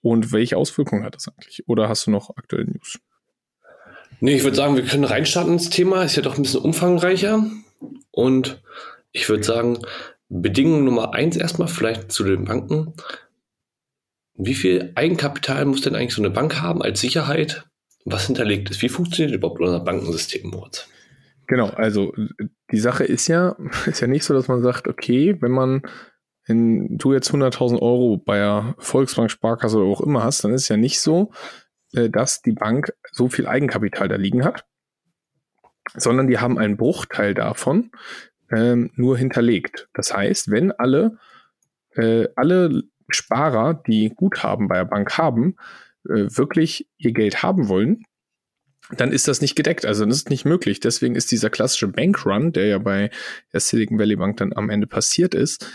Und 0.00 0.32
welche 0.32 0.56
Auswirkungen 0.56 1.02
hat 1.02 1.16
das 1.16 1.28
eigentlich? 1.28 1.66
Oder 1.66 1.88
hast 1.88 2.06
du 2.06 2.10
noch 2.10 2.36
aktuelle 2.36 2.66
News? 2.66 3.00
Nee, 4.20 4.36
ich 4.36 4.44
würde 4.44 4.56
sagen, 4.56 4.76
wir 4.76 4.84
können 4.84 5.04
reinstarten 5.04 5.54
ins 5.54 5.70
Thema. 5.70 6.02
Ist 6.04 6.16
ja 6.16 6.22
doch 6.22 6.36
ein 6.36 6.42
bisschen 6.42 6.60
umfangreicher. 6.60 7.44
Und 8.10 8.62
ich 9.12 9.28
würde 9.28 9.44
sagen, 9.44 9.78
Bedingung 10.28 10.84
Nummer 10.84 11.14
eins 11.14 11.36
erstmal 11.36 11.68
vielleicht 11.68 12.12
zu 12.12 12.22
den 12.24 12.44
Banken. 12.44 12.92
Wie 14.34 14.54
viel 14.54 14.92
Eigenkapital 14.94 15.64
muss 15.64 15.80
denn 15.80 15.94
eigentlich 15.94 16.14
so 16.14 16.22
eine 16.22 16.30
Bank 16.30 16.60
haben 16.60 16.82
als 16.82 17.00
Sicherheit? 17.00 17.64
Was 18.04 18.26
hinterlegt 18.26 18.70
ist. 18.70 18.82
Wie 18.82 18.88
funktioniert 18.88 19.34
überhaupt 19.34 19.60
unser 19.60 19.80
Bankensystem, 19.80 20.50
Moritz? 20.50 20.88
Genau, 21.46 21.68
also 21.68 22.14
die 22.70 22.78
Sache 22.78 23.04
ist 23.04 23.28
ja, 23.28 23.56
ist 23.86 24.00
ja 24.00 24.06
nicht 24.06 24.24
so, 24.24 24.34
dass 24.34 24.48
man 24.48 24.62
sagt, 24.62 24.88
okay, 24.88 25.36
wenn 25.40 25.52
man 25.52 25.82
wenn 26.46 26.98
du 26.98 27.12
jetzt 27.12 27.30
100.000 27.30 27.80
Euro 27.80 28.18
bei 28.18 28.36
der 28.36 28.74
Volksbank, 28.78 29.30
Sparkasse 29.30 29.78
oder 29.78 29.86
auch 29.86 30.00
immer 30.00 30.22
hast, 30.22 30.44
dann 30.44 30.52
ist 30.52 30.68
ja 30.68 30.76
nicht 30.76 31.00
so, 31.00 31.32
äh, 31.94 32.10
dass 32.10 32.42
die 32.42 32.52
Bank 32.52 32.92
so 33.12 33.28
viel 33.28 33.46
Eigenkapital 33.46 34.08
da 34.08 34.16
liegen 34.16 34.44
hat, 34.44 34.66
sondern 35.94 36.26
die 36.26 36.38
haben 36.38 36.58
einen 36.58 36.76
Bruchteil 36.76 37.34
davon 37.34 37.90
ähm, 38.50 38.90
nur 38.94 39.16
hinterlegt. 39.16 39.88
Das 39.94 40.14
heißt, 40.14 40.50
wenn 40.50 40.72
alle, 40.72 41.18
äh, 41.94 42.28
alle 42.36 42.82
Sparer, 43.08 43.74
die 43.74 44.10
Guthaben 44.14 44.68
bei 44.68 44.76
der 44.76 44.84
Bank 44.84 45.16
haben, 45.16 45.56
wirklich 46.04 46.88
ihr 46.98 47.12
Geld 47.12 47.42
haben 47.42 47.68
wollen, 47.68 48.04
dann 48.90 49.12
ist 49.12 49.28
das 49.28 49.40
nicht 49.40 49.56
gedeckt. 49.56 49.86
Also 49.86 50.04
das 50.04 50.16
ist 50.16 50.30
nicht 50.30 50.44
möglich. 50.44 50.80
Deswegen 50.80 51.14
ist 51.14 51.30
dieser 51.30 51.50
klassische 51.50 51.88
Bankrun, 51.88 52.52
der 52.52 52.66
ja 52.66 52.78
bei 52.78 53.10
der 53.52 53.60
Silicon 53.60 53.98
Valley 53.98 54.16
Bank 54.16 54.36
dann 54.36 54.52
am 54.52 54.70
Ende 54.70 54.86
passiert 54.86 55.34
ist, 55.34 55.70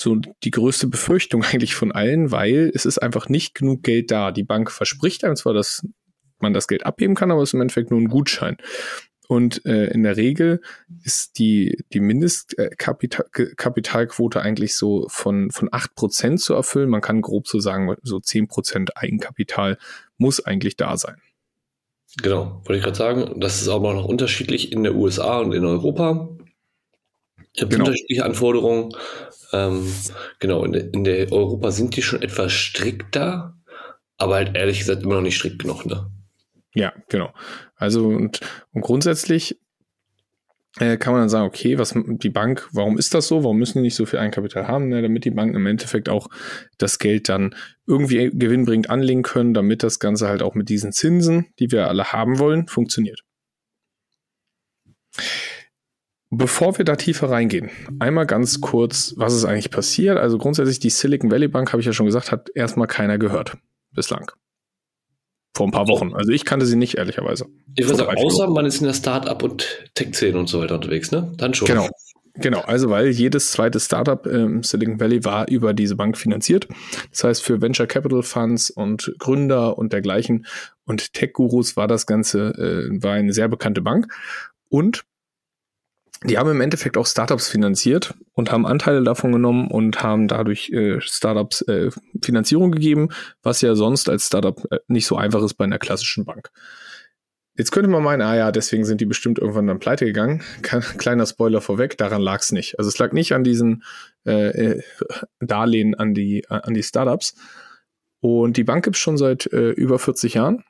so 0.00 0.16
die 0.16 0.50
größte 0.50 0.86
Befürchtung 0.86 1.42
eigentlich 1.52 1.74
von 1.74 1.92
allen, 1.92 2.30
weil 2.30 2.70
es 2.74 2.86
ist 2.86 2.98
einfach 2.98 3.28
nicht 3.28 3.54
genug 3.54 3.82
Geld 3.82 4.10
da. 4.10 4.30
Die 4.30 4.44
Bank 4.44 4.70
verspricht 4.70 5.24
einem 5.24 5.36
zwar, 5.36 5.54
dass 5.54 5.86
man 6.38 6.52
das 6.52 6.68
Geld 6.68 6.84
abheben 6.84 7.14
kann, 7.14 7.30
aber 7.30 7.42
es 7.42 7.50
ist 7.50 7.54
im 7.54 7.62
Endeffekt 7.62 7.90
nur 7.90 8.00
ein 8.00 8.08
Gutschein. 8.08 8.56
Und 9.28 9.64
äh, 9.66 9.86
in 9.86 10.02
der 10.02 10.16
Regel 10.16 10.60
ist 11.04 11.38
die, 11.38 11.84
die 11.92 12.00
Mindestkapitalquote 12.00 14.40
eigentlich 14.40 14.74
so 14.76 15.06
von, 15.08 15.50
von 15.50 15.68
acht 15.72 15.94
Prozent 15.94 16.40
zu 16.40 16.54
erfüllen. 16.54 16.88
Man 16.88 17.00
kann 17.00 17.22
grob 17.22 17.48
so 17.48 17.60
sagen, 17.60 17.94
so 18.02 18.20
zehn 18.20 18.48
Prozent 18.48 18.96
Eigenkapital 18.96 19.78
muss 20.18 20.44
eigentlich 20.44 20.76
da 20.76 20.96
sein. 20.96 21.16
Genau, 22.22 22.62
wollte 22.64 22.76
ich 22.76 22.82
gerade 22.82 22.96
sagen. 22.96 23.40
Das 23.40 23.60
ist 23.60 23.68
aber 23.68 23.92
noch 23.94 24.06
unterschiedlich 24.06 24.72
in 24.72 24.82
der 24.82 24.94
USA 24.94 25.40
und 25.40 25.52
in 25.52 25.64
Europa. 25.64 26.28
Es 27.38 27.60
gibt 27.60 27.72
Genau. 27.72 27.84
unterschiedliche 27.84 28.24
Anforderungen. 28.24 28.94
Ähm, 29.52 29.92
genau, 30.38 30.64
in 30.64 30.72
der, 30.72 30.94
in 30.94 31.04
der 31.04 31.30
Europa 31.32 31.70
sind 31.70 31.96
die 31.96 32.02
schon 32.02 32.22
etwas 32.22 32.52
strikter, 32.52 33.56
aber 34.16 34.36
halt 34.36 34.56
ehrlich 34.56 34.78
gesagt 34.80 35.02
immer 35.02 35.16
noch 35.16 35.22
nicht 35.22 35.36
strikt 35.36 35.60
genug. 35.60 35.86
Ne? 35.86 36.10
Ja, 36.76 36.92
genau. 37.08 37.32
Also 37.74 38.06
und, 38.08 38.40
und 38.72 38.82
grundsätzlich 38.82 39.58
äh, 40.78 40.98
kann 40.98 41.14
man 41.14 41.22
dann 41.22 41.30
sagen, 41.30 41.46
okay, 41.46 41.78
was 41.78 41.94
die 41.96 42.28
Bank, 42.28 42.68
warum 42.70 42.98
ist 42.98 43.14
das 43.14 43.28
so? 43.28 43.42
Warum 43.44 43.56
müssen 43.56 43.78
die 43.78 43.84
nicht 43.84 43.94
so 43.94 44.04
viel 44.04 44.18
Eigenkapital 44.18 44.68
haben? 44.68 44.88
Ne, 44.88 45.00
damit 45.00 45.24
die 45.24 45.30
Banken 45.30 45.56
im 45.56 45.64
Endeffekt 45.64 46.10
auch 46.10 46.28
das 46.76 46.98
Geld 46.98 47.30
dann 47.30 47.54
irgendwie 47.86 48.30
gewinnbringend 48.30 48.90
anlegen 48.90 49.22
können, 49.22 49.54
damit 49.54 49.82
das 49.82 50.00
Ganze 50.00 50.28
halt 50.28 50.42
auch 50.42 50.54
mit 50.54 50.68
diesen 50.68 50.92
Zinsen, 50.92 51.46
die 51.58 51.72
wir 51.72 51.88
alle 51.88 52.12
haben 52.12 52.38
wollen, 52.38 52.68
funktioniert. 52.68 53.22
Bevor 56.28 56.76
wir 56.76 56.84
da 56.84 56.96
tiefer 56.96 57.30
reingehen, 57.30 57.70
einmal 58.00 58.26
ganz 58.26 58.60
kurz, 58.60 59.14
was 59.16 59.32
ist 59.32 59.46
eigentlich 59.46 59.70
passiert? 59.70 60.18
Also 60.18 60.36
grundsätzlich 60.36 60.78
die 60.78 60.90
Silicon 60.90 61.30
Valley 61.30 61.48
Bank, 61.48 61.72
habe 61.72 61.80
ich 61.80 61.86
ja 61.86 61.94
schon 61.94 62.04
gesagt, 62.04 62.30
hat 62.32 62.50
erstmal 62.54 62.86
keiner 62.86 63.16
gehört 63.16 63.56
bislang. 63.92 64.30
Vor 65.56 65.66
ein 65.66 65.70
paar 65.70 65.88
Wochen. 65.88 66.12
Also 66.12 66.32
ich 66.32 66.44
kannte 66.44 66.66
sie 66.66 66.76
nicht, 66.76 66.98
ehrlicherweise. 66.98 67.46
Ich 67.76 67.86
würde 67.86 67.96
sagen, 67.96 68.14
außer 68.14 68.46
man 68.48 68.66
ist 68.66 68.80
in 68.80 68.86
der 68.86 68.92
Start-up 68.92 69.42
und 69.42 69.66
Tech-Szene 69.94 70.38
und 70.38 70.50
so 70.50 70.60
weiter 70.60 70.74
unterwegs, 70.74 71.10
ne? 71.12 71.32
Dann 71.38 71.54
schon. 71.54 71.66
Genau. 71.66 71.88
Genau, 72.34 72.60
also 72.60 72.90
weil 72.90 73.08
jedes 73.08 73.52
zweite 73.52 73.80
Startup 73.80 74.26
im 74.26 74.62
Silicon 74.62 75.00
Valley 75.00 75.24
war 75.24 75.48
über 75.48 75.72
diese 75.72 75.96
Bank 75.96 76.18
finanziert. 76.18 76.68
Das 77.10 77.24
heißt, 77.24 77.42
für 77.42 77.62
Venture 77.62 77.86
Capital 77.86 78.22
Funds 78.22 78.68
und 78.68 79.14
Gründer 79.18 79.78
und 79.78 79.94
dergleichen 79.94 80.44
und 80.84 81.14
Tech-Gurus 81.14 81.78
war 81.78 81.88
das 81.88 82.04
Ganze, 82.04 82.48
äh, 82.58 83.02
war 83.02 83.14
eine 83.14 83.32
sehr 83.32 83.48
bekannte 83.48 83.80
Bank. 83.80 84.12
Und 84.68 85.04
die 86.26 86.38
haben 86.38 86.50
im 86.50 86.60
Endeffekt 86.60 86.96
auch 86.96 87.06
Startups 87.06 87.48
finanziert 87.48 88.14
und 88.32 88.50
haben 88.50 88.66
Anteile 88.66 89.02
davon 89.02 89.32
genommen 89.32 89.68
und 89.68 90.02
haben 90.02 90.28
dadurch 90.28 90.70
äh, 90.70 91.00
Startups 91.00 91.62
äh, 91.62 91.90
Finanzierung 92.22 92.72
gegeben, 92.72 93.08
was 93.42 93.60
ja 93.60 93.74
sonst 93.74 94.08
als 94.08 94.26
Startup 94.26 94.60
äh, 94.70 94.78
nicht 94.88 95.06
so 95.06 95.16
einfach 95.16 95.42
ist 95.42 95.54
bei 95.54 95.64
einer 95.64 95.78
klassischen 95.78 96.24
Bank. 96.24 96.50
Jetzt 97.58 97.72
könnte 97.72 97.88
man 97.88 98.02
meinen, 98.02 98.20
ah 98.20 98.36
ja, 98.36 98.52
deswegen 98.52 98.84
sind 98.84 99.00
die 99.00 99.06
bestimmt 99.06 99.38
irgendwann 99.38 99.66
dann 99.66 99.78
pleite 99.78 100.04
gegangen. 100.04 100.42
Kleiner 100.98 101.26
Spoiler 101.26 101.62
vorweg, 101.62 101.96
daran 101.96 102.20
lag 102.20 102.40
es 102.40 102.52
nicht. 102.52 102.78
Also 102.78 102.88
es 102.88 102.98
lag 102.98 103.12
nicht 103.12 103.32
an 103.32 103.44
diesen 103.44 103.82
äh, 104.26 104.48
äh, 104.48 104.82
Darlehen 105.40 105.94
an 105.94 106.12
die, 106.12 106.44
an 106.48 106.74
die 106.74 106.82
Startups. 106.82 107.34
Und 108.20 108.58
die 108.58 108.64
Bank 108.64 108.84
gibt 108.84 108.96
es 108.96 109.00
schon 109.00 109.16
seit 109.16 109.50
äh, 109.52 109.70
über 109.70 109.98
40 109.98 110.34
Jahren. 110.34 110.64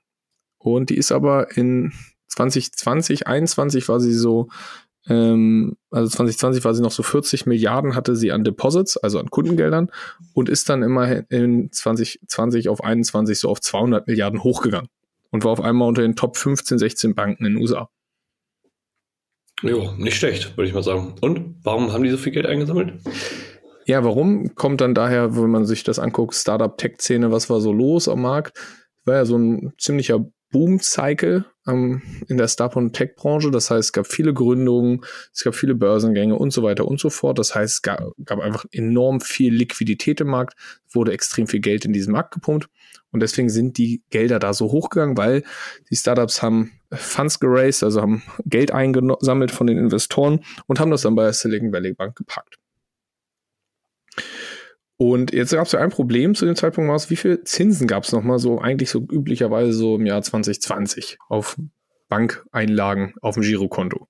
Und 0.59 0.91
die 0.91 0.97
ist 0.97 1.11
aber 1.11 1.57
in 1.57 1.93
2020, 2.29 2.73
2021 3.23 3.89
war 3.89 3.99
sie 3.99 4.13
so, 4.13 4.49
ähm, 5.09 5.77
also 5.91 6.09
2020 6.09 6.65
war 6.65 6.75
sie 6.75 6.83
noch 6.83 6.91
so 6.91 7.03
40 7.03 7.47
Milliarden 7.47 7.95
hatte 7.95 8.17
sie 8.17 8.33
an 8.33 8.45
Deposits, 8.45 8.97
also 8.97 9.19
an 9.19 9.31
Kundengeldern, 9.31 9.91
und 10.35 10.49
ist 10.49 10.69
dann 10.69 10.83
immer 10.83 11.31
in 11.31 11.71
2020 11.71 12.69
auf 12.69 12.83
21 12.83 13.39
so 13.39 13.49
auf 13.49 13.61
200 13.61 14.07
Milliarden 14.07 14.43
hochgegangen 14.43 14.89
und 15.31 15.45
war 15.45 15.53
auf 15.53 15.61
einmal 15.61 15.89
unter 15.89 16.03
den 16.03 16.17
Top 16.17 16.37
15, 16.37 16.79
16 16.79 17.15
Banken 17.15 17.45
in 17.45 17.55
den 17.55 17.63
USA. 17.63 17.89
Jo, 19.63 19.93
nicht 19.97 20.17
schlecht, 20.17 20.57
würde 20.57 20.69
ich 20.69 20.75
mal 20.75 20.83
sagen. 20.83 21.15
Und 21.21 21.57
warum 21.63 21.93
haben 21.93 22.03
die 22.03 22.11
so 22.11 22.19
viel 22.19 22.33
Geld 22.33 22.47
eingesammelt? 22.47 22.95
Ja, 23.87 24.05
warum? 24.05 24.55
Kommt 24.55 24.81
dann 24.81 24.95
daher, 24.95 25.37
wenn 25.37 25.51
man 25.51 25.65
sich 25.65 25.83
das 25.83 25.99
anguckt, 25.99 26.35
Startup-Tech-Szene, 26.35 27.31
was 27.31 27.49
war 27.49 27.61
so 27.61 27.73
los 27.73 28.09
am 28.09 28.23
Markt? 28.23 28.59
War 29.05 29.15
ja 29.15 29.25
so 29.25 29.39
ein 29.39 29.73
ziemlicher 29.79 30.27
Boom-Cycle 30.51 31.45
ähm, 31.67 32.03
in 32.29 32.37
der 32.37 32.49
Startup- 32.49 32.77
und 32.77 32.93
Tech-Branche. 32.93 33.51
Das 33.51 33.71
heißt, 33.71 33.89
es 33.89 33.93
gab 33.93 34.07
viele 34.07 34.33
Gründungen, 34.33 35.05
es 35.33 35.45
gab 35.45 35.55
viele 35.55 35.75
Börsengänge 35.75 36.37
und 36.37 36.53
so 36.53 36.63
weiter 36.63 36.87
und 36.87 37.01
so 37.01 37.11
fort. 37.11 37.39
Das 37.39 37.55
heißt, 37.55 37.75
es 37.75 37.83
gab, 37.83 38.03
gab 38.25 38.41
einfach 38.41 38.65
enorm 38.73 39.21
viel 39.21 39.55
Liquidität 39.55 40.21
im 40.21 40.29
Markt, 40.29 40.57
wurde 40.91 41.13
extrem 41.13 41.47
viel 41.47 41.61
Geld 41.61 41.85
in 41.85 41.93
diesen 41.93 42.13
Markt 42.13 42.33
gepumpt. 42.35 42.69
Und 43.13 43.21
deswegen 43.21 43.49
sind 43.49 43.79
die 43.79 44.03
Gelder 44.11 44.39
da 44.39 44.53
so 44.53 44.73
hochgegangen, 44.73 45.17
weil 45.17 45.43
die 45.91 45.97
Startups 45.97 46.43
haben 46.43 46.73
Funds 46.93 47.41
geraced, 47.41 47.83
also 47.83 48.01
haben 48.01 48.23
Geld 48.45 48.73
eingesammelt 48.73 49.51
von 49.51 49.67
den 49.67 49.79
Investoren 49.79 50.45
und 50.67 50.81
haben 50.81 50.91
das 50.91 51.03
dann 51.03 51.15
bei 51.15 51.25
der 51.25 51.33
Silicon 51.33 51.73
Valley 51.73 51.95
Bank 51.95 52.17
gepackt. 52.17 52.59
Und 54.99 55.33
jetzt 55.33 55.53
gab 55.53 55.67
es 55.67 55.73
ja 55.73 55.81
ein 55.81 55.91
Problem 55.91 56.35
zu 56.35 56.47
dem 56.47 56.57
Zeitpunkt, 56.57 56.89
Maus, 56.89 57.11
wie 57.11 57.17
viel 57.17 57.45
Zinsen 57.45 57.87
gab 57.87 58.05
es 58.05 58.13
nochmal 58.13 58.39
so, 58.39 58.61
eigentlich 58.61 58.91
so 58.91 59.01
üblicherweise 59.01 59.73
so 59.73 59.97
im 59.97 60.07
Jahr 60.07 60.23
2020 60.23 61.19
auf 61.29 61.59
Bankeinlagen 62.09 63.15
auf 63.21 63.35
dem 63.35 63.43
Girokonto? 63.43 64.09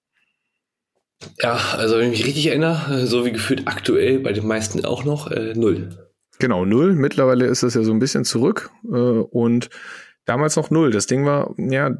Ja, 1.41 1.59
also 1.77 1.99
wenn 1.99 2.13
ich 2.13 2.19
mich 2.19 2.27
richtig 2.27 2.47
erinnere, 2.47 3.07
so 3.07 3.25
wie 3.25 3.33
gefühlt 3.33 3.67
aktuell 3.67 4.21
bei 4.21 4.33
den 4.33 4.47
meisten 4.47 4.85
auch 4.85 5.05
noch, 5.05 5.31
äh, 5.31 5.55
null. 5.55 6.09
Genau, 6.39 6.65
null. 6.65 6.95
Mittlerweile 6.95 7.47
ist 7.47 7.63
das 7.63 7.75
ja 7.75 7.83
so 7.83 7.93
ein 7.93 7.99
bisschen 7.99 8.25
zurück 8.25 8.71
äh, 8.85 8.89
und 8.89 9.71
damals 10.25 10.57
noch 10.57 10.71
null. 10.71 10.91
Das 10.91 11.07
Ding 11.07 11.25
war, 11.25 11.55
ja, 11.57 11.97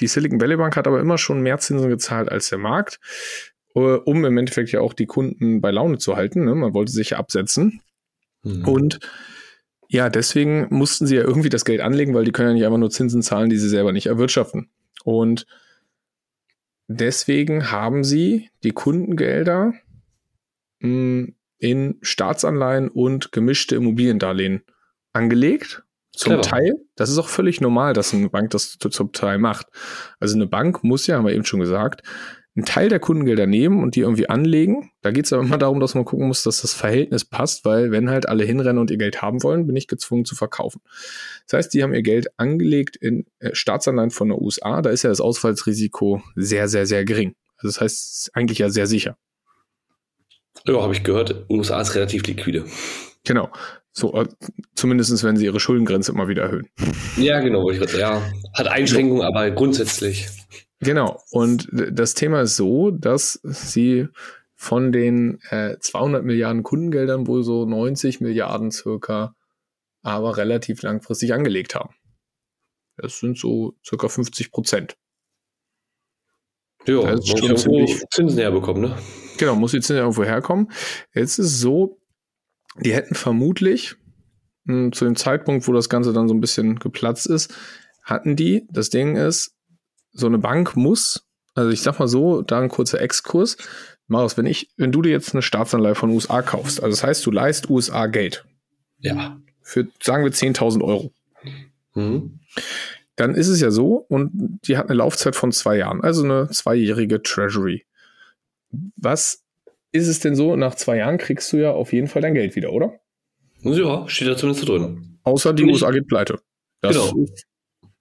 die 0.00 0.06
Silicon 0.06 0.40
Valley 0.40 0.56
Bank 0.56 0.76
hat 0.76 0.86
aber 0.86 1.00
immer 1.00 1.18
schon 1.18 1.40
mehr 1.40 1.58
Zinsen 1.58 1.88
gezahlt 1.88 2.30
als 2.30 2.48
der 2.48 2.58
Markt, 2.58 3.00
äh, 3.74 3.80
um 3.80 4.24
im 4.24 4.38
Endeffekt 4.38 4.72
ja 4.72 4.80
auch 4.80 4.92
die 4.92 5.06
Kunden 5.06 5.60
bei 5.60 5.70
Laune 5.70 5.98
zu 5.98 6.16
halten. 6.16 6.44
Ne? 6.44 6.54
Man 6.54 6.74
wollte 6.74 6.92
sich 6.92 7.10
ja 7.10 7.18
absetzen. 7.18 7.80
Mhm. 8.42 8.66
Und 8.66 9.00
ja, 9.88 10.08
deswegen 10.08 10.68
mussten 10.70 11.06
sie 11.06 11.16
ja 11.16 11.22
irgendwie 11.22 11.48
das 11.48 11.64
Geld 11.64 11.80
anlegen, 11.80 12.14
weil 12.14 12.24
die 12.24 12.32
können 12.32 12.50
ja 12.50 12.54
nicht 12.54 12.64
einfach 12.66 12.78
nur 12.78 12.90
Zinsen 12.90 13.22
zahlen, 13.22 13.50
die 13.50 13.58
sie 13.58 13.68
selber 13.68 13.92
nicht 13.92 14.06
erwirtschaften. 14.06 14.70
Und 15.04 15.46
deswegen 16.86 17.70
haben 17.70 18.04
sie 18.04 18.50
die 18.62 18.72
Kundengelder 18.72 19.74
mh, 20.80 21.28
in 21.58 21.98
Staatsanleihen 22.02 22.88
und 22.88 23.32
gemischte 23.32 23.76
Immobiliendarlehen 23.76 24.62
angelegt. 25.12 25.82
Zum 26.12 26.34
Clever. 26.34 26.42
Teil, 26.42 26.72
das 26.96 27.08
ist 27.08 27.18
auch 27.18 27.28
völlig 27.28 27.60
normal, 27.60 27.92
dass 27.94 28.12
eine 28.12 28.28
Bank 28.28 28.50
das 28.50 28.78
zu- 28.78 28.88
zum 28.88 29.12
Teil 29.12 29.38
macht. 29.38 29.68
Also 30.18 30.34
eine 30.34 30.46
Bank 30.46 30.82
muss 30.82 31.06
ja, 31.06 31.16
haben 31.16 31.24
wir 31.24 31.32
eben 31.34 31.44
schon 31.44 31.60
gesagt, 31.60 32.02
einen 32.60 32.66
Teil 32.66 32.88
der 32.90 33.00
Kundengelder 33.00 33.46
nehmen 33.46 33.82
und 33.82 33.96
die 33.96 34.00
irgendwie 34.00 34.28
anlegen. 34.28 34.90
Da 35.00 35.10
geht 35.10 35.24
es 35.24 35.32
aber 35.32 35.42
immer 35.42 35.56
darum, 35.56 35.80
dass 35.80 35.94
man 35.94 36.04
gucken 36.04 36.28
muss, 36.28 36.42
dass 36.42 36.60
das 36.60 36.74
Verhältnis 36.74 37.24
passt, 37.24 37.64
weil 37.64 37.90
wenn 37.90 38.10
halt 38.10 38.28
alle 38.28 38.44
hinrennen 38.44 38.78
und 38.78 38.90
ihr 38.90 38.98
Geld 38.98 39.22
haben 39.22 39.42
wollen, 39.42 39.66
bin 39.66 39.76
ich 39.76 39.88
gezwungen 39.88 40.26
zu 40.26 40.34
verkaufen. 40.34 40.82
Das 41.46 41.58
heißt, 41.58 41.74
die 41.74 41.82
haben 41.82 41.94
ihr 41.94 42.02
Geld 42.02 42.38
angelegt 42.38 42.96
in 42.96 43.24
äh, 43.38 43.54
Staatsanleihen 43.54 44.10
von 44.10 44.28
der 44.28 44.40
USA. 44.40 44.82
Da 44.82 44.90
ist 44.90 45.02
ja 45.02 45.10
das 45.10 45.22
Ausfallsrisiko 45.22 46.22
sehr, 46.36 46.68
sehr, 46.68 46.86
sehr 46.86 47.04
gering. 47.04 47.34
Also 47.56 47.68
das 47.68 47.80
heißt, 47.80 47.96
es 47.96 48.18
ist 48.20 48.36
eigentlich 48.36 48.58
ja 48.58 48.68
sehr 48.68 48.86
sicher. 48.86 49.16
Ja, 50.66 50.82
habe 50.82 50.92
ich 50.92 51.02
gehört, 51.02 51.46
USA 51.48 51.80
ist 51.80 51.94
relativ 51.94 52.26
liquide. 52.26 52.66
Genau. 53.24 53.50
So, 53.92 54.14
äh, 54.14 54.28
zumindest 54.74 55.24
wenn 55.24 55.36
sie 55.36 55.46
ihre 55.46 55.60
Schuldengrenze 55.60 56.12
immer 56.12 56.28
wieder 56.28 56.42
erhöhen. 56.42 56.68
Ja, 57.16 57.40
genau, 57.40 57.70
ich. 57.70 57.80
Ja, 57.94 58.22
hat 58.54 58.68
Einschränkungen, 58.68 59.22
aber 59.22 59.50
grundsätzlich. 59.50 60.28
Genau. 60.80 61.22
Und 61.30 61.68
das 61.72 62.14
Thema 62.14 62.42
ist 62.42 62.56
so, 62.56 62.90
dass 62.90 63.38
sie 63.42 64.08
von 64.54 64.92
den 64.92 65.38
äh, 65.50 65.78
200 65.78 66.24
Milliarden 66.24 66.62
Kundengeldern 66.62 67.26
wohl 67.26 67.42
so 67.42 67.64
90 67.66 68.20
Milliarden 68.20 68.70
circa 68.70 69.34
aber 70.02 70.36
relativ 70.38 70.82
langfristig 70.82 71.34
angelegt 71.34 71.74
haben. 71.74 71.94
Das 72.96 73.18
sind 73.18 73.38
so 73.38 73.74
circa 73.84 74.08
50 74.08 74.50
Prozent. 74.50 74.96
Ja, 76.86 77.14
muss 77.16 77.28
schon 77.28 77.56
ziemlich- 77.56 78.02
Zinsen 78.10 78.38
herbekommen, 78.38 78.82
ne? 78.82 78.96
Genau, 79.38 79.54
muss 79.56 79.72
jetzt 79.72 79.90
irgendwo 79.90 80.24
herkommen. 80.24 80.70
Jetzt 81.14 81.38
ist 81.38 81.46
es 81.46 81.60
so, 81.60 82.00
die 82.78 82.94
hätten 82.94 83.14
vermutlich 83.14 83.96
mh, 84.64 84.92
zu 84.92 85.04
dem 85.04 85.16
Zeitpunkt, 85.16 85.66
wo 85.68 85.72
das 85.72 85.88
Ganze 85.90 86.12
dann 86.12 86.28
so 86.28 86.34
ein 86.34 86.40
bisschen 86.40 86.78
geplatzt 86.78 87.26
ist, 87.26 87.54
hatten 88.02 88.36
die, 88.36 88.66
das 88.70 88.88
Ding 88.90 89.16
ist, 89.16 89.54
so 90.12 90.26
eine 90.26 90.38
Bank 90.38 90.76
muss, 90.76 91.26
also 91.54 91.70
ich 91.70 91.82
sag 91.82 91.98
mal 91.98 92.08
so, 92.08 92.42
da 92.42 92.60
ein 92.60 92.68
kurzer 92.68 93.00
Exkurs. 93.00 93.56
Marius, 94.06 94.36
wenn 94.36 94.46
ich, 94.46 94.70
wenn 94.76 94.90
du 94.92 95.02
dir 95.02 95.10
jetzt 95.10 95.32
eine 95.34 95.42
Staatsanleihe 95.42 95.94
von 95.94 96.10
USA 96.10 96.42
kaufst, 96.42 96.82
also 96.82 96.90
das 96.96 97.04
heißt, 97.04 97.24
du 97.26 97.30
leist 97.30 97.70
USA 97.70 98.06
Geld 98.06 98.44
Ja. 98.98 99.38
für, 99.62 99.86
sagen 100.02 100.24
wir, 100.24 100.32
10.000 100.32 100.82
Euro, 100.82 101.12
Mhm. 101.94 102.40
dann 103.16 103.34
ist 103.34 103.48
es 103.48 103.60
ja 103.60 103.70
so, 103.70 103.94
und 104.08 104.58
die 104.64 104.76
hat 104.76 104.86
eine 104.88 104.96
Laufzeit 104.96 105.36
von 105.36 105.52
zwei 105.52 105.76
Jahren, 105.76 106.02
also 106.02 106.24
eine 106.24 106.48
zweijährige 106.50 107.22
Treasury. 107.22 107.84
Was 108.96 109.42
ist 109.92 110.06
es 110.08 110.20
denn 110.20 110.36
so? 110.36 110.54
Nach 110.56 110.74
zwei 110.76 110.96
Jahren 110.98 111.18
kriegst 111.18 111.52
du 111.52 111.56
ja 111.56 111.70
auf 111.72 111.92
jeden 111.92 112.06
Fall 112.06 112.22
dein 112.22 112.34
Geld 112.34 112.54
wieder, 112.56 112.72
oder? 112.72 112.94
Ja, 113.62 114.08
steht 114.08 114.28
da 114.28 114.36
zumindest 114.36 114.68
drin. 114.68 115.18
Außer 115.24 115.52
die 115.52 115.64
USA 115.64 115.90
geht 115.90 116.06
pleite. 116.08 116.40
Das, 116.80 116.96
Genau. 116.96 117.22
ist, 117.24 117.44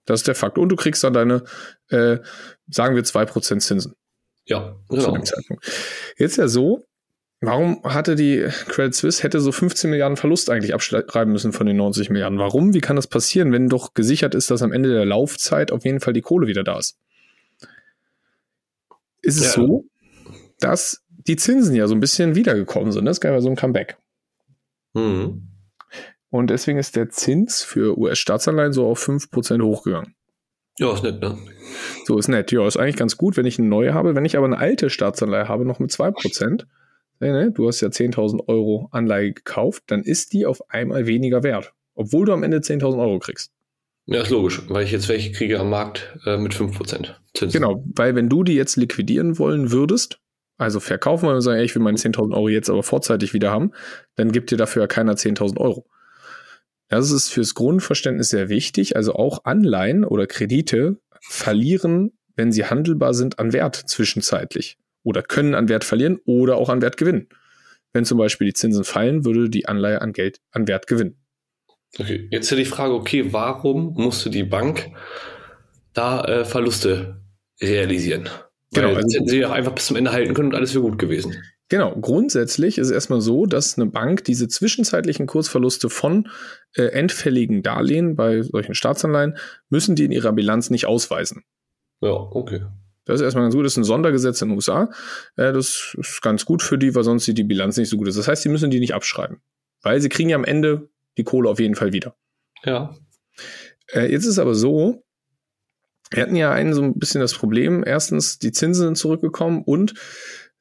das 0.09 0.21
ist 0.21 0.27
der 0.27 0.35
Fakt. 0.35 0.57
Und 0.57 0.69
du 0.69 0.75
kriegst 0.75 1.03
dann 1.03 1.13
deine, 1.13 1.43
äh, 1.89 2.17
sagen 2.67 2.95
wir, 2.95 3.03
2% 3.03 3.59
Zinsen 3.59 3.93
Ja, 4.45 4.75
genau. 4.89 5.17
Jetzt 6.17 6.37
ja 6.37 6.47
so, 6.47 6.83
warum 7.41 7.83
hatte 7.83 8.15
die 8.15 8.47
Credit 8.67 8.95
Suisse 8.95 9.21
hätte 9.21 9.39
so 9.39 9.51
15 9.51 9.89
Milliarden 9.89 10.17
Verlust 10.17 10.49
eigentlich 10.49 10.73
abschreiben 10.73 11.31
müssen 11.31 11.53
von 11.53 11.67
den 11.67 11.77
90 11.77 12.09
Milliarden? 12.09 12.39
Warum? 12.39 12.73
Wie 12.73 12.81
kann 12.81 12.95
das 12.95 13.05
passieren, 13.05 13.51
wenn 13.51 13.69
doch 13.69 13.93
gesichert 13.93 14.33
ist, 14.33 14.49
dass 14.49 14.63
am 14.63 14.73
Ende 14.73 14.89
der 14.91 15.05
Laufzeit 15.05 15.71
auf 15.71 15.85
jeden 15.85 15.99
Fall 15.99 16.13
die 16.13 16.21
Kohle 16.21 16.47
wieder 16.47 16.63
da 16.63 16.79
ist? 16.79 16.97
Ist 19.21 19.37
es 19.37 19.55
ja. 19.55 19.61
so, 19.61 19.85
dass 20.59 21.03
die 21.27 21.35
Zinsen 21.35 21.75
ja 21.75 21.87
so 21.87 21.93
ein 21.93 21.99
bisschen 21.99 22.33
wiedergekommen 22.33 22.91
sind. 22.91 23.05
Das 23.05 23.21
gab 23.21 23.31
ja 23.31 23.41
so 23.41 23.49
ein 23.49 23.55
Comeback. 23.55 23.97
Mhm. 24.93 25.48
Und 26.29 26.49
deswegen 26.49 26.77
ist 26.77 26.95
der 26.95 27.09
Zins 27.09 27.63
für 27.63 27.97
US-Staatsanleihen 27.97 28.73
so 28.73 28.85
auf 28.87 29.05
5% 29.07 29.61
hochgegangen. 29.63 30.15
Ja, 30.77 30.93
ist 30.93 31.03
nett, 31.03 31.21
ne? 31.21 31.37
So 32.05 32.17
ist 32.17 32.27
nett. 32.29 32.51
Ja, 32.51 32.65
ist 32.65 32.77
eigentlich 32.77 32.95
ganz 32.95 33.17
gut, 33.17 33.35
wenn 33.35 33.45
ich 33.45 33.59
eine 33.59 33.67
neue 33.67 33.93
habe. 33.93 34.15
Wenn 34.15 34.25
ich 34.25 34.37
aber 34.37 34.45
eine 34.45 34.57
alte 34.57 34.89
Staatsanleihe 34.89 35.47
habe, 35.47 35.65
noch 35.65 35.79
mit 35.79 35.91
2%, 35.91 36.65
ne, 37.19 37.51
du 37.51 37.67
hast 37.67 37.81
ja 37.81 37.89
10.000 37.89 38.47
Euro 38.47 38.87
Anleihe 38.91 39.33
gekauft, 39.33 39.83
dann 39.87 40.03
ist 40.03 40.31
die 40.33 40.45
auf 40.45 40.69
einmal 40.69 41.05
weniger 41.05 41.43
wert. 41.43 41.73
Obwohl 41.95 42.25
du 42.25 42.33
am 42.33 42.43
Ende 42.43 42.59
10.000 42.59 42.99
Euro 42.99 43.19
kriegst. 43.19 43.51
Ja, 44.05 44.21
ist 44.21 44.29
logisch, 44.29 44.61
weil 44.69 44.85
ich 44.85 44.91
jetzt 44.91 45.09
welche 45.09 45.31
kriege 45.31 45.59
am 45.59 45.69
Markt 45.69 46.17
äh, 46.25 46.37
mit 46.37 46.53
5% 46.53 47.13
Zinsen. 47.33 47.61
Genau, 47.61 47.83
weil 47.93 48.15
wenn 48.15 48.29
du 48.29 48.43
die 48.43 48.55
jetzt 48.55 48.75
liquidieren 48.75 49.37
wollen 49.37 49.71
würdest, 49.71 50.19
also 50.57 50.79
verkaufen 50.79 51.25
wollen 51.25 51.35
und 51.35 51.41
sagen, 51.41 51.59
ey, 51.59 51.65
ich 51.65 51.75
will 51.75 51.83
meine 51.83 51.97
10.000 51.97 52.33
Euro 52.33 52.49
jetzt 52.49 52.69
aber 52.69 52.83
vorzeitig 52.83 53.33
wieder 53.33 53.51
haben, 53.51 53.71
dann 54.15 54.31
gibt 54.31 54.49
dir 54.49 54.57
dafür 54.57 54.83
ja 54.83 54.87
keiner 54.87 55.13
10.000 55.13 55.57
Euro. 55.57 55.85
Das 56.89 57.11
ist 57.11 57.29
fürs 57.29 57.53
Grundverständnis 57.53 58.29
sehr 58.29 58.49
wichtig. 58.49 58.95
Also 58.95 59.13
auch 59.13 59.45
Anleihen 59.45 60.03
oder 60.03 60.27
Kredite 60.27 60.99
verlieren, 61.21 62.11
wenn 62.35 62.51
sie 62.51 62.65
handelbar 62.65 63.13
sind, 63.13 63.39
an 63.39 63.53
Wert 63.53 63.75
zwischenzeitlich 63.75 64.77
oder 65.03 65.21
können 65.21 65.55
an 65.55 65.69
Wert 65.69 65.83
verlieren 65.83 66.19
oder 66.25 66.57
auch 66.57 66.69
an 66.69 66.81
Wert 66.81 66.97
gewinnen. 66.97 67.29
Wenn 67.93 68.05
zum 68.05 68.17
Beispiel 68.17 68.47
die 68.47 68.53
Zinsen 68.53 68.83
fallen, 68.83 69.25
würde 69.25 69.49
die 69.49 69.67
Anleihe 69.67 70.01
an 70.01 70.13
Geld 70.13 70.39
an 70.51 70.67
Wert 70.67 70.87
gewinnen. 70.87 71.15
Okay, 71.97 72.27
jetzt 72.31 72.51
die 72.51 72.65
Frage, 72.65 72.93
okay, 72.93 73.33
warum 73.33 73.93
musste 73.95 74.29
die 74.29 74.43
Bank 74.43 74.91
da 75.93 76.23
äh, 76.23 76.45
Verluste 76.45 77.23
realisieren? 77.61 78.29
Genau, 78.73 78.89
Weil 78.89 78.97
also, 78.97 79.17
hätten 79.17 79.27
sie 79.27 79.45
auch 79.45 79.51
einfach 79.51 79.73
bis 79.73 79.87
zum 79.87 79.97
Ende 79.97 80.11
halten 80.11 80.33
können 80.33 80.49
und 80.49 80.55
alles 80.55 80.75
wäre 80.75 80.83
gut 80.83 80.99
gewesen. 80.99 81.41
Genau, 81.69 81.95
grundsätzlich 81.95 82.79
ist 82.79 82.87
es 82.87 82.93
erstmal 82.93 83.21
so, 83.21 83.45
dass 83.45 83.77
eine 83.77 83.85
Bank 83.85 84.23
diese 84.23 84.47
zwischenzeitlichen 84.47 85.27
Kursverluste 85.27 85.89
von 85.89 86.27
äh, 86.75 86.85
endfälligen 86.85 87.61
Darlehen 87.61 88.15
bei 88.15 88.41
solchen 88.41 88.73
Staatsanleihen 88.73 89.37
müssen 89.69 89.95
die 89.95 90.05
in 90.05 90.11
ihrer 90.11 90.33
Bilanz 90.33 90.71
nicht 90.71 90.87
ausweisen. 90.87 91.43
Ja, 92.01 92.11
okay. 92.11 92.65
Das 93.05 93.19
ist 93.19 93.23
erstmal 93.23 93.45
ganz 93.45 93.55
gut. 93.55 93.65
Das 93.65 93.73
ist 93.73 93.77
ein 93.77 93.83
Sondergesetz 93.83 94.41
in 94.41 94.49
den 94.49 94.55
USA. 94.55 94.91
Äh, 95.35 95.53
das 95.53 95.95
ist 95.97 96.21
ganz 96.23 96.45
gut 96.45 96.63
für 96.63 96.79
die, 96.79 96.93
weil 96.95 97.03
sonst 97.03 97.25
sieht 97.25 97.37
die 97.37 97.43
Bilanz 97.43 97.77
nicht 97.77 97.89
so 97.89 97.97
gut 97.97 98.07
aus. 98.07 98.15
Das 98.15 98.27
heißt, 98.27 98.41
sie 98.41 98.49
müssen 98.49 98.71
die 98.71 98.79
nicht 98.79 98.95
abschreiben. 98.95 99.41
Weil 99.81 100.01
sie 100.01 100.09
kriegen 100.09 100.29
ja 100.29 100.35
am 100.35 100.45
Ende 100.45 100.89
die 101.17 101.23
Kohle 101.23 101.49
auf 101.49 101.59
jeden 101.59 101.75
Fall 101.75 101.93
wieder. 101.93 102.15
Ja. 102.63 102.95
Äh, 103.93 104.11
jetzt 104.11 104.25
ist 104.25 104.39
aber 104.39 104.55
so, 104.55 105.03
wir 106.11 106.23
hatten 106.23 106.35
ja 106.35 106.51
einen 106.51 106.73
so 106.73 106.81
ein 106.81 106.97
bisschen 106.97 107.21
das 107.21 107.33
Problem. 107.33 107.83
Erstens, 107.85 108.39
die 108.39 108.51
Zinsen 108.51 108.87
sind 108.87 108.97
zurückgekommen 108.97 109.63
und 109.63 109.93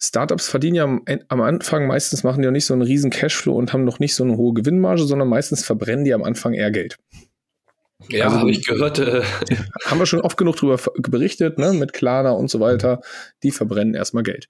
Startups 0.00 0.49
verdienen 0.49 0.76
ja 0.76 0.85
am, 0.85 1.02
am, 1.28 1.40
Anfang 1.40 1.87
meistens 1.87 2.23
machen 2.23 2.40
die 2.40 2.47
ja 2.47 2.52
nicht 2.52 2.67
so 2.67 2.75
einen 2.75 2.83
riesen 2.83 3.11
Cashflow 3.11 3.55
und 3.55 3.73
haben 3.73 3.85
noch 3.85 3.99
nicht 3.99 4.14
so 4.14 4.23
eine 4.23 4.37
hohe 4.37 4.55
Gewinnmarge, 4.55 5.02
sondern 5.02 5.28
meistens 5.28 5.64
verbrennen 5.64 6.05
die 6.05 6.14
am 6.14 6.23
Anfang 6.23 6.55
eher 6.55 6.71
Geld. 6.71 6.99
Ja, 8.09 8.26
also, 8.26 8.38
habe 8.38 8.50
ich 8.50 8.64
gehört. 8.64 9.00
Äh 9.00 9.23
haben 9.87 9.99
wir 9.99 10.07
schon 10.07 10.21
oft 10.21 10.37
genug 10.37 10.57
darüber 10.57 10.78
berichtet, 10.99 11.59
ne, 11.59 11.73
mit 11.73 11.93
Klarna 11.93 12.31
und 12.31 12.49
so 12.49 12.61
weiter. 12.61 13.00
Die 13.43 13.50
verbrennen 13.50 13.95
erstmal 13.95 14.23
Geld. 14.23 14.49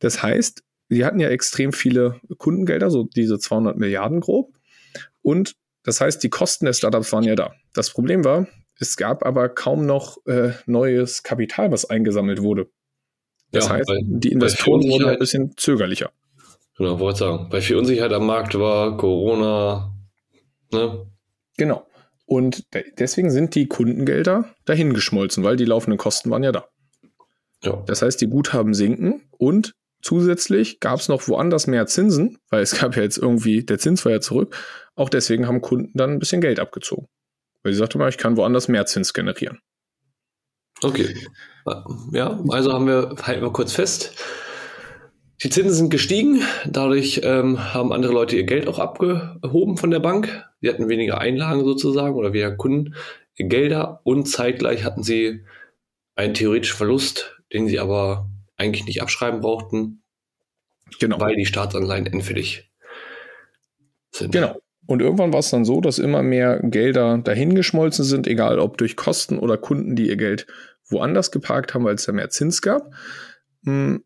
Das 0.00 0.22
heißt, 0.22 0.62
sie 0.90 1.04
hatten 1.04 1.18
ja 1.18 1.30
extrem 1.30 1.72
viele 1.72 2.20
Kundengelder, 2.36 2.90
so 2.90 3.04
diese 3.04 3.38
200 3.38 3.78
Milliarden 3.78 4.20
grob. 4.20 4.52
Und 5.22 5.56
das 5.82 6.00
heißt, 6.00 6.22
die 6.22 6.30
Kosten 6.30 6.66
der 6.66 6.74
Startups 6.74 7.12
waren 7.12 7.24
ja 7.24 7.34
da. 7.34 7.54
Das 7.72 7.90
Problem 7.90 8.24
war, 8.24 8.46
es 8.78 8.96
gab 8.96 9.24
aber 9.24 9.48
kaum 9.48 9.86
noch 9.86 10.18
äh, 10.26 10.52
neues 10.66 11.22
Kapital, 11.22 11.70
was 11.72 11.88
eingesammelt 11.88 12.42
wurde. 12.42 12.68
Das 13.54 13.68
ja, 13.68 13.74
heißt, 13.74 13.90
die 14.02 14.32
Investoren 14.32 14.82
wurden 14.82 15.08
ein 15.08 15.18
bisschen 15.18 15.54
zögerlicher. 15.56 16.10
Genau, 16.76 16.98
wollte 16.98 17.20
sagen. 17.20 17.48
Bei 17.50 17.60
viel 17.60 17.76
Unsicherheit 17.76 18.12
am 18.12 18.26
Markt 18.26 18.58
war 18.58 18.96
Corona, 18.96 19.94
ne? 20.72 21.06
Genau. 21.56 21.86
Und 22.26 22.64
deswegen 22.98 23.30
sind 23.30 23.54
die 23.54 23.68
Kundengelder 23.68 24.46
dahingeschmolzen, 24.64 25.44
weil 25.44 25.56
die 25.56 25.66
laufenden 25.66 25.98
Kosten 25.98 26.30
waren 26.30 26.42
ja 26.42 26.52
da. 26.52 26.66
Ja. 27.62 27.82
Das 27.86 28.02
heißt, 28.02 28.20
die 28.20 28.26
Guthaben 28.26 28.74
sinken 28.74 29.22
und 29.30 29.74
zusätzlich 30.02 30.80
gab 30.80 31.00
es 31.00 31.08
noch 31.08 31.28
woanders 31.28 31.66
mehr 31.66 31.86
Zinsen, 31.86 32.38
weil 32.50 32.62
es 32.62 32.78
gab 32.78 32.96
ja 32.96 33.02
jetzt 33.02 33.18
irgendwie, 33.18 33.64
der 33.64 33.78
Zins 33.78 34.04
war 34.04 34.12
ja 34.12 34.20
zurück. 34.20 34.56
Auch 34.96 35.08
deswegen 35.08 35.46
haben 35.46 35.60
Kunden 35.60 35.96
dann 35.96 36.10
ein 36.10 36.18
bisschen 36.18 36.40
Geld 36.40 36.58
abgezogen. 36.58 37.06
Weil 37.62 37.72
sie 37.72 37.78
sagte 37.78 37.98
mal, 37.98 38.08
ich 38.08 38.18
kann 38.18 38.36
woanders 38.36 38.68
mehr 38.68 38.86
Zins 38.86 39.14
generieren. 39.14 39.60
Okay. 40.84 41.14
Ja, 42.12 42.38
also 42.48 42.72
haben 42.72 42.86
wir, 42.86 43.14
halten 43.22 43.42
wir 43.42 43.52
kurz 43.52 43.72
fest. 43.72 44.12
Die 45.42 45.50
Zinsen 45.50 45.74
sind 45.74 45.90
gestiegen, 45.90 46.42
dadurch 46.66 47.20
ähm, 47.24 47.74
haben 47.74 47.92
andere 47.92 48.12
Leute 48.12 48.36
ihr 48.36 48.44
Geld 48.44 48.68
auch 48.68 48.78
abgehoben 48.78 49.76
von 49.76 49.90
der 49.90 50.00
Bank. 50.00 50.44
Sie 50.60 50.68
hatten 50.68 50.88
weniger 50.88 51.18
Einlagen 51.18 51.64
sozusagen 51.64 52.14
oder 52.14 52.32
weniger 52.32 52.56
Kundengelder 52.56 54.00
und 54.04 54.26
zeitgleich 54.26 54.84
hatten 54.84 55.02
sie 55.02 55.44
einen 56.14 56.34
theoretischen 56.34 56.76
Verlust, 56.76 57.36
den 57.52 57.66
sie 57.66 57.80
aber 57.80 58.30
eigentlich 58.56 58.86
nicht 58.86 59.02
abschreiben 59.02 59.40
brauchten, 59.40 60.02
genau. 61.00 61.20
weil 61.20 61.34
die 61.34 61.46
Staatsanleihen 61.46 62.06
endfällig 62.06 62.70
sind. 64.12 64.32
Genau. 64.32 64.56
Und 64.86 65.00
irgendwann 65.00 65.32
war 65.32 65.40
es 65.40 65.50
dann 65.50 65.64
so, 65.64 65.80
dass 65.80 65.98
immer 65.98 66.22
mehr 66.22 66.60
Gelder 66.62 67.18
dahingeschmolzen 67.18 68.04
sind, 68.04 68.26
egal 68.26 68.58
ob 68.58 68.76
durch 68.76 68.96
Kosten 68.96 69.38
oder 69.38 69.56
Kunden, 69.56 69.96
die 69.96 70.08
ihr 70.08 70.16
Geld 70.16 70.46
woanders 70.88 71.30
geparkt 71.30 71.74
haben, 71.74 71.84
weil 71.84 71.94
es 71.94 72.04
da 72.04 72.12
mehr 72.12 72.30
Zins 72.30 72.62
gab. 72.62 72.92
Hm. 73.64 74.04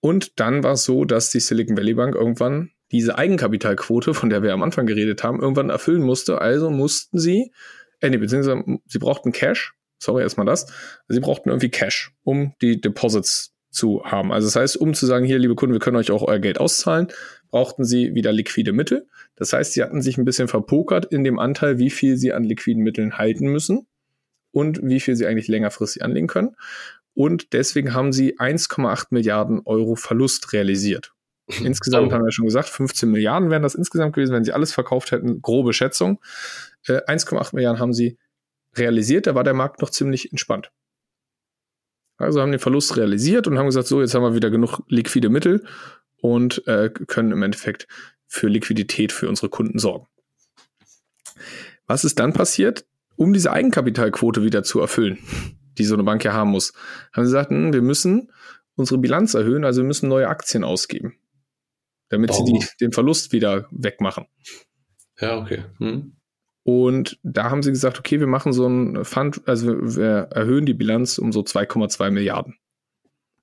Und 0.00 0.38
dann 0.38 0.62
war 0.62 0.72
es 0.72 0.84
so, 0.84 1.04
dass 1.04 1.30
die 1.30 1.40
Silicon 1.40 1.76
Valley 1.76 1.94
Bank 1.94 2.14
irgendwann 2.14 2.70
diese 2.92 3.18
Eigenkapitalquote, 3.18 4.14
von 4.14 4.30
der 4.30 4.42
wir 4.42 4.52
am 4.52 4.62
Anfang 4.62 4.86
geredet 4.86 5.24
haben, 5.24 5.40
irgendwann 5.40 5.70
erfüllen 5.70 6.02
musste. 6.02 6.40
Also 6.40 6.70
mussten 6.70 7.18
sie, 7.18 7.52
äh, 8.00 8.10
nee, 8.10 8.16
beziehungsweise 8.16 8.62
sie 8.86 8.98
brauchten 8.98 9.32
Cash. 9.32 9.74
Sorry, 9.98 10.22
erstmal 10.22 10.46
das. 10.46 10.66
Sie 11.08 11.20
brauchten 11.20 11.48
irgendwie 11.48 11.70
Cash, 11.70 12.12
um 12.22 12.54
die 12.60 12.80
Deposits 12.80 13.54
zu 13.70 14.04
haben. 14.04 14.32
Also 14.32 14.46
das 14.46 14.56
heißt, 14.56 14.76
um 14.76 14.94
zu 14.94 15.06
sagen, 15.06 15.24
hier, 15.24 15.38
liebe 15.38 15.54
Kunden, 15.54 15.72
wir 15.72 15.80
können 15.80 15.96
euch 15.96 16.10
auch 16.10 16.22
euer 16.22 16.38
Geld 16.38 16.58
auszahlen, 16.60 17.08
brauchten 17.50 17.84
sie 17.84 18.14
wieder 18.14 18.32
liquide 18.32 18.72
Mittel. 18.72 19.08
Das 19.34 19.52
heißt, 19.52 19.72
sie 19.72 19.82
hatten 19.82 20.02
sich 20.02 20.18
ein 20.18 20.24
bisschen 20.24 20.48
verpokert 20.48 21.06
in 21.06 21.24
dem 21.24 21.38
Anteil, 21.38 21.78
wie 21.78 21.90
viel 21.90 22.16
sie 22.16 22.32
an 22.32 22.44
liquiden 22.44 22.82
Mitteln 22.82 23.18
halten 23.18 23.48
müssen 23.48 23.86
und 24.56 24.80
wie 24.82 25.00
viel 25.00 25.16
sie 25.16 25.26
eigentlich 25.26 25.48
längerfristig 25.48 26.02
anlegen 26.02 26.28
können. 26.28 26.56
Und 27.12 27.52
deswegen 27.52 27.92
haben 27.92 28.10
sie 28.10 28.38
1,8 28.38 29.08
Milliarden 29.10 29.60
Euro 29.66 29.96
Verlust 29.96 30.54
realisiert. 30.54 31.12
Insgesamt 31.62 32.08
oh. 32.08 32.14
haben 32.14 32.24
wir 32.24 32.32
schon 32.32 32.46
gesagt, 32.46 32.70
15 32.70 33.10
Milliarden 33.10 33.50
wären 33.50 33.62
das 33.62 33.74
insgesamt 33.74 34.14
gewesen, 34.14 34.32
wenn 34.32 34.44
sie 34.44 34.52
alles 34.52 34.72
verkauft 34.72 35.12
hätten. 35.12 35.42
Grobe 35.42 35.74
Schätzung. 35.74 36.22
Äh, 36.86 37.02
1,8 37.02 37.54
Milliarden 37.54 37.80
haben 37.80 37.92
sie 37.92 38.16
realisiert. 38.74 39.26
Da 39.26 39.34
war 39.34 39.44
der 39.44 39.52
Markt 39.52 39.82
noch 39.82 39.90
ziemlich 39.90 40.32
entspannt. 40.32 40.72
Also 42.16 42.40
haben 42.40 42.50
den 42.50 42.58
Verlust 42.58 42.96
realisiert 42.96 43.46
und 43.46 43.58
haben 43.58 43.66
gesagt, 43.66 43.88
so, 43.88 44.00
jetzt 44.00 44.14
haben 44.14 44.22
wir 44.22 44.34
wieder 44.34 44.48
genug 44.48 44.80
liquide 44.88 45.28
Mittel 45.28 45.66
und 46.16 46.66
äh, 46.66 46.88
können 46.88 47.30
im 47.30 47.42
Endeffekt 47.42 47.88
für 48.26 48.48
Liquidität 48.48 49.12
für 49.12 49.28
unsere 49.28 49.50
Kunden 49.50 49.78
sorgen. 49.78 50.06
Was 51.86 52.04
ist 52.04 52.18
dann 52.18 52.32
passiert? 52.32 52.86
Um 53.16 53.32
diese 53.32 53.52
Eigenkapitalquote 53.52 54.42
wieder 54.42 54.62
zu 54.62 54.80
erfüllen, 54.80 55.18
die 55.78 55.84
so 55.84 55.94
eine 55.94 56.04
Bank 56.04 56.24
ja 56.24 56.32
haben 56.32 56.50
muss, 56.50 56.72
haben 57.12 57.24
sie 57.24 57.32
gesagt, 57.32 57.50
hm, 57.50 57.72
wir 57.72 57.82
müssen 57.82 58.30
unsere 58.74 58.98
Bilanz 58.98 59.34
erhöhen, 59.34 59.64
also 59.64 59.80
wir 59.82 59.86
müssen 59.86 60.08
neue 60.08 60.28
Aktien 60.28 60.64
ausgeben, 60.64 61.14
damit 62.08 62.30
oh. 62.32 62.44
sie 62.44 62.52
die, 62.52 62.66
den 62.80 62.92
Verlust 62.92 63.32
wieder 63.32 63.66
wegmachen. 63.70 64.26
Ja, 65.18 65.38
okay. 65.38 65.64
Hm. 65.78 66.16
Und 66.62 67.18
da 67.22 67.50
haben 67.50 67.62
sie 67.62 67.70
gesagt, 67.70 67.98
okay, 67.98 68.20
wir 68.20 68.26
machen 68.26 68.52
so 68.52 68.66
ein 68.66 69.04
Fund, 69.04 69.40
also 69.46 69.68
wir 69.68 70.28
erhöhen 70.32 70.66
die 70.66 70.74
Bilanz 70.74 71.16
um 71.16 71.32
so 71.32 71.40
2,2 71.40 72.10
Milliarden 72.10 72.56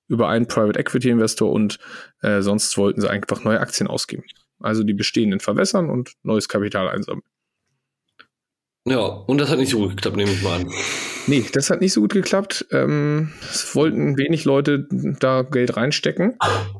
über 0.08 0.28
einen 0.28 0.46
Private 0.46 0.78
Equity 0.78 1.08
Investor 1.08 1.50
und 1.50 1.78
äh, 2.20 2.42
sonst 2.42 2.76
wollten 2.76 3.00
sie 3.00 3.10
einfach 3.10 3.42
neue 3.42 3.60
Aktien 3.60 3.88
ausgeben. 3.88 4.24
Also 4.60 4.84
die 4.84 4.92
bestehenden 4.92 5.40
verwässern 5.40 5.88
und 5.90 6.12
neues 6.22 6.48
Kapital 6.48 6.88
einsammeln. 6.88 7.24
Ja, 8.86 9.00
und 9.00 9.38
das 9.38 9.48
hat 9.48 9.58
nicht 9.58 9.70
so 9.70 9.78
gut 9.78 9.96
geklappt, 9.96 10.16
nehme 10.16 10.30
ich 10.30 10.42
mal 10.42 10.60
an. 10.60 10.70
Nee, 11.26 11.46
das 11.52 11.70
hat 11.70 11.80
nicht 11.80 11.94
so 11.94 12.02
gut 12.02 12.12
geklappt. 12.12 12.66
Ähm, 12.70 13.32
es 13.40 13.74
wollten 13.74 14.18
wenig 14.18 14.44
Leute 14.44 14.86
da 15.20 15.40
Geld 15.40 15.78
reinstecken. 15.78 16.36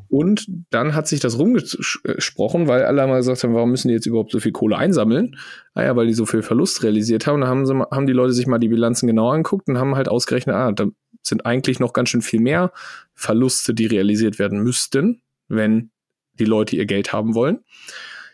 Und 0.09 0.47
dann 0.69 0.95
hat 0.95 1.09
sich 1.09 1.21
das 1.21 1.39
rumgesprochen, 1.39 2.69
weil 2.69 2.85
alle 2.85 3.07
mal 3.07 3.17
gesagt 3.17 3.43
haben, 3.43 3.55
warum 3.55 3.71
müssen 3.71 3.89
die 3.89 3.95
jetzt 3.95 4.05
überhaupt 4.05 4.33
so 4.33 4.41
viel 4.41 4.53
Kohle 4.53 4.77
einsammeln? 4.77 5.37
Ah 5.73 5.97
weil 5.97 6.07
die 6.07 6.13
so 6.13 6.27
viel 6.27 6.43
Verlust 6.43 6.83
realisiert 6.83 7.27
haben. 7.27 7.41
Da 7.41 7.47
haben, 7.47 7.65
sie, 7.65 7.75
haben 7.75 8.07
die 8.07 8.13
Leute 8.13 8.35
sich 8.35 8.47
mal 8.47 8.59
die 8.59 8.69
Bilanzen 8.69 9.07
genau 9.07 9.31
angeguckt 9.31 9.67
und 9.69 9.79
haben 9.79 9.97
halt 9.97 10.09
ausgerechnet, 10.09 10.55
ah, 10.55 10.73
da 10.73 10.87
sind 11.23 11.47
eigentlich 11.47 11.81
noch 11.81 11.95
ganz 11.95 12.11
schön 12.11 12.21
viel 12.21 12.41
mehr 12.41 12.71
Verluste, 13.15 13.73
die 13.73 13.87
realisiert 13.87 14.39
werden 14.39 14.63
müssten, 14.63 15.23
wenn 15.49 15.91
die 16.35 16.45
Leute 16.45 16.77
ihr 16.77 16.85
Geld 16.85 17.15
haben 17.15 17.35
wollen. 17.35 17.61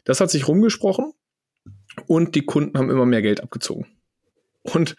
Das 0.04 0.20
hat 0.20 0.30
sich 0.30 0.48
rumgesprochen 0.48 1.12
und 2.06 2.34
die 2.34 2.44
Kunden 2.44 2.78
haben 2.78 2.90
immer 2.90 3.06
mehr 3.06 3.22
Geld 3.22 3.42
abgezogen. 3.42 3.86
Und 4.62 4.96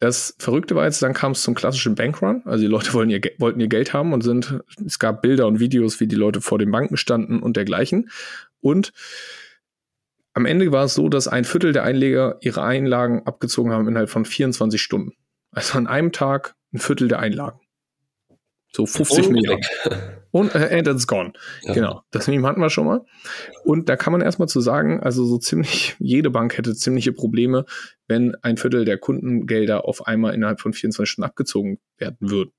das 0.00 0.34
Verrückte 0.38 0.74
war 0.74 0.84
jetzt, 0.84 1.02
dann 1.02 1.14
kam 1.14 1.32
es 1.32 1.42
zum 1.42 1.54
klassischen 1.54 1.94
Bankrun. 1.94 2.42
Also 2.44 2.62
die 2.62 2.70
Leute 2.70 2.92
wollten 2.92 3.10
ihr, 3.10 3.20
wollten 3.38 3.60
ihr 3.60 3.68
Geld 3.68 3.92
haben 3.92 4.12
und 4.12 4.22
sind, 4.22 4.60
es 4.84 4.98
gab 4.98 5.22
Bilder 5.22 5.46
und 5.46 5.60
Videos, 5.60 6.00
wie 6.00 6.06
die 6.06 6.16
Leute 6.16 6.40
vor 6.40 6.58
den 6.58 6.70
Banken 6.70 6.96
standen 6.96 7.40
und 7.40 7.56
dergleichen. 7.56 8.10
Und 8.60 8.92
am 10.34 10.46
Ende 10.46 10.72
war 10.72 10.84
es 10.84 10.94
so, 10.94 11.08
dass 11.08 11.28
ein 11.28 11.44
Viertel 11.44 11.72
der 11.72 11.84
Einleger 11.84 12.38
ihre 12.40 12.62
Einlagen 12.62 13.22
abgezogen 13.24 13.72
haben 13.72 13.88
innerhalb 13.88 14.10
von 14.10 14.24
24 14.24 14.82
Stunden. 14.82 15.12
Also 15.52 15.78
an 15.78 15.86
einem 15.86 16.12
Tag 16.12 16.54
ein 16.72 16.78
Viertel 16.78 17.08
der 17.08 17.20
Einlagen. 17.20 17.60
So 18.72 18.84
50 18.84 19.30
Millionen. 19.30 19.62
Und 20.34 20.52
äh, 20.56 20.76
and 20.76 20.88
it's 20.88 21.06
gone. 21.06 21.32
Ja. 21.62 21.74
Genau. 21.74 22.02
Das 22.10 22.26
Meme 22.26 22.44
hatten 22.48 22.60
wir 22.60 22.68
schon 22.68 22.86
mal. 22.86 23.04
Und 23.62 23.88
da 23.88 23.94
kann 23.94 24.12
man 24.12 24.20
erstmal 24.20 24.48
zu 24.48 24.60
sagen, 24.60 24.98
also 24.98 25.24
so 25.24 25.38
ziemlich 25.38 25.94
jede 26.00 26.28
Bank 26.28 26.58
hätte 26.58 26.74
ziemliche 26.74 27.12
Probleme, 27.12 27.66
wenn 28.08 28.34
ein 28.42 28.56
Viertel 28.56 28.84
der 28.84 28.98
Kundengelder 28.98 29.84
auf 29.84 30.08
einmal 30.08 30.34
innerhalb 30.34 30.60
von 30.60 30.72
24 30.72 31.08
Stunden 31.08 31.28
abgezogen 31.28 31.78
werden 31.98 32.16
würden. 32.18 32.50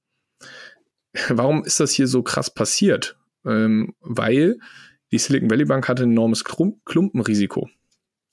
Warum 1.27 1.65
ist 1.65 1.81
das 1.81 1.91
hier 1.91 2.07
so 2.07 2.23
krass 2.23 2.49
passiert? 2.49 3.17
Ähm, 3.45 3.93
weil 3.99 4.57
die 5.11 5.17
Silicon 5.17 5.51
Valley 5.51 5.65
Bank 5.65 5.89
hatte 5.89 6.03
ein 6.03 6.11
enormes 6.11 6.45
Klumpenrisiko. 6.45 7.67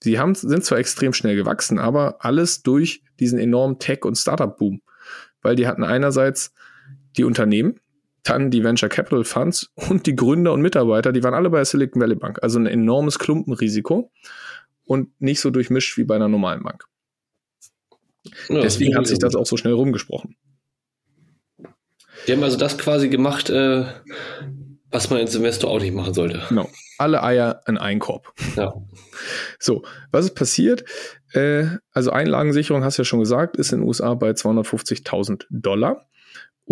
Sie 0.04 0.20
haben, 0.20 0.36
sind 0.36 0.64
zwar 0.64 0.78
extrem 0.78 1.12
schnell 1.12 1.34
gewachsen, 1.34 1.80
aber 1.80 2.24
alles 2.24 2.62
durch 2.62 3.02
diesen 3.18 3.40
enormen 3.40 3.80
Tech- 3.80 4.04
und 4.04 4.14
Startup-Boom. 4.14 4.82
Weil 5.40 5.56
die 5.56 5.66
hatten 5.66 5.82
einerseits 5.82 6.54
die 7.16 7.24
Unternehmen, 7.24 7.80
dann 8.22 8.50
die 8.50 8.62
Venture 8.62 8.88
Capital 8.88 9.24
Funds 9.24 9.72
und 9.74 10.06
die 10.06 10.16
Gründer 10.16 10.52
und 10.52 10.62
Mitarbeiter, 10.62 11.12
die 11.12 11.22
waren 11.22 11.34
alle 11.34 11.50
bei 11.50 11.58
der 11.58 11.64
Silicon 11.64 12.00
Valley 12.00 12.16
Bank. 12.16 12.38
Also 12.42 12.58
ein 12.58 12.66
enormes 12.66 13.18
Klumpenrisiko 13.18 14.10
und 14.84 15.20
nicht 15.20 15.40
so 15.40 15.50
durchmischt 15.50 15.96
wie 15.98 16.04
bei 16.04 16.16
einer 16.16 16.28
normalen 16.28 16.62
Bank. 16.62 16.86
Ja, 18.48 18.60
Deswegen 18.60 18.96
hat 18.96 19.06
sich 19.06 19.18
das 19.18 19.34
auch 19.34 19.46
so 19.46 19.56
schnell 19.56 19.72
rumgesprochen. 19.72 20.36
Die 22.26 22.32
haben 22.32 22.42
also 22.42 22.56
das 22.56 22.78
quasi 22.78 23.08
gemacht, 23.08 23.50
äh, 23.50 23.84
was 24.90 25.10
man 25.10 25.18
als 25.18 25.34
Investor 25.34 25.70
auch 25.70 25.80
nicht 25.80 25.94
machen 25.94 26.14
sollte. 26.14 26.42
Genau. 26.48 26.68
Alle 26.98 27.22
Eier 27.22 27.62
in 27.66 27.78
einen 27.78 27.98
Korb. 27.98 28.32
Ja. 28.56 28.74
So, 29.58 29.84
was 30.12 30.26
ist 30.26 30.34
passiert? 30.34 30.84
Äh, 31.32 31.64
also 31.92 32.10
Einlagensicherung, 32.10 32.84
hast 32.84 32.98
du 32.98 33.02
ja 33.02 33.04
schon 33.04 33.20
gesagt, 33.20 33.56
ist 33.56 33.72
in 33.72 33.80
den 33.80 33.88
USA 33.88 34.14
bei 34.14 34.30
250.000 34.30 35.46
Dollar. 35.50 36.06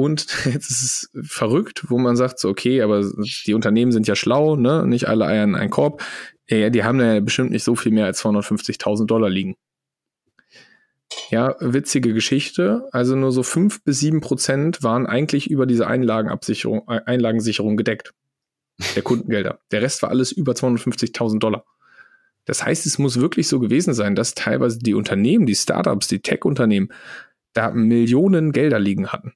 Und 0.01 0.27
jetzt 0.47 0.71
ist 0.71 0.83
es 0.83 1.11
verrückt, 1.29 1.85
wo 1.91 1.99
man 1.99 2.17
sagt, 2.17 2.39
so, 2.39 2.49
okay, 2.49 2.81
aber 2.81 3.05
die 3.47 3.53
Unternehmen 3.53 3.93
sind 3.93 4.09
ja 4.09 4.17
schlau, 4.17 4.57
ne? 4.57 4.87
Nicht 4.87 5.09
alle 5.09 5.27
Eier 5.27 5.45
in 5.45 5.55
einen 5.55 5.69
Korb. 5.69 6.03
Ja, 6.49 6.71
die 6.71 6.85
haben 6.85 7.01
ja 7.01 7.21
bestimmt 7.21 7.51
nicht 7.51 7.65
so 7.65 7.77
viel 7.77 7.93
mehr 7.93 8.07
als 8.07 8.25
250.000 8.25 9.05
Dollar 9.05 9.29
liegen. 9.29 9.57
Ja, 11.29 11.55
witzige 11.61 12.15
Geschichte. 12.15 12.89
Also 12.93 13.15
nur 13.15 13.31
so 13.31 13.43
fünf 13.43 13.85
bis 13.85 14.01
sieben 14.01 14.23
Prozent 14.23 14.83
waren 14.83 15.07
eigentlich 15.07 15.51
über 15.51 15.67
diese 15.67 15.87
Einlagenabsicherung, 15.87 16.89
Einlagensicherung 16.89 17.77
gedeckt. 17.77 18.15
Der 18.97 19.03
Kundengelder. 19.03 19.61
Der 19.71 19.83
Rest 19.83 20.03
war 20.03 20.09
alles 20.09 20.33
über 20.33 20.53
250.000 20.53 21.41
Dollar. 21.41 21.67
Das 22.47 22.65
heißt, 22.65 22.87
es 22.87 22.99
muss 22.99 23.21
wirklich 23.21 23.49
so 23.49 23.61
gewesen 23.61 23.93
sein, 23.93 24.15
dass 24.15 24.35
teilweise 24.35 24.79
die 24.79 24.95
Unternehmen, 24.95 25.45
die 25.45 25.55
Startups, 25.55 26.09
die 26.09 26.21
Tech-Unternehmen 26.21 26.91
da 27.53 27.71
Millionen 27.71 28.53
Gelder 28.53 28.79
liegen 28.79 29.09
hatten. 29.09 29.35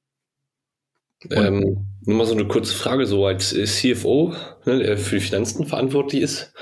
Ähm, 1.30 1.86
nur 2.04 2.16
mal 2.16 2.26
so 2.26 2.34
eine 2.34 2.46
kurze 2.46 2.74
Frage, 2.74 3.06
so 3.06 3.24
als 3.26 3.50
CFO, 3.54 4.34
ne, 4.66 4.78
der 4.78 4.98
für 4.98 5.16
die 5.16 5.22
Finanzen 5.22 5.66
verantwortlich 5.66 6.22
ist. 6.22 6.52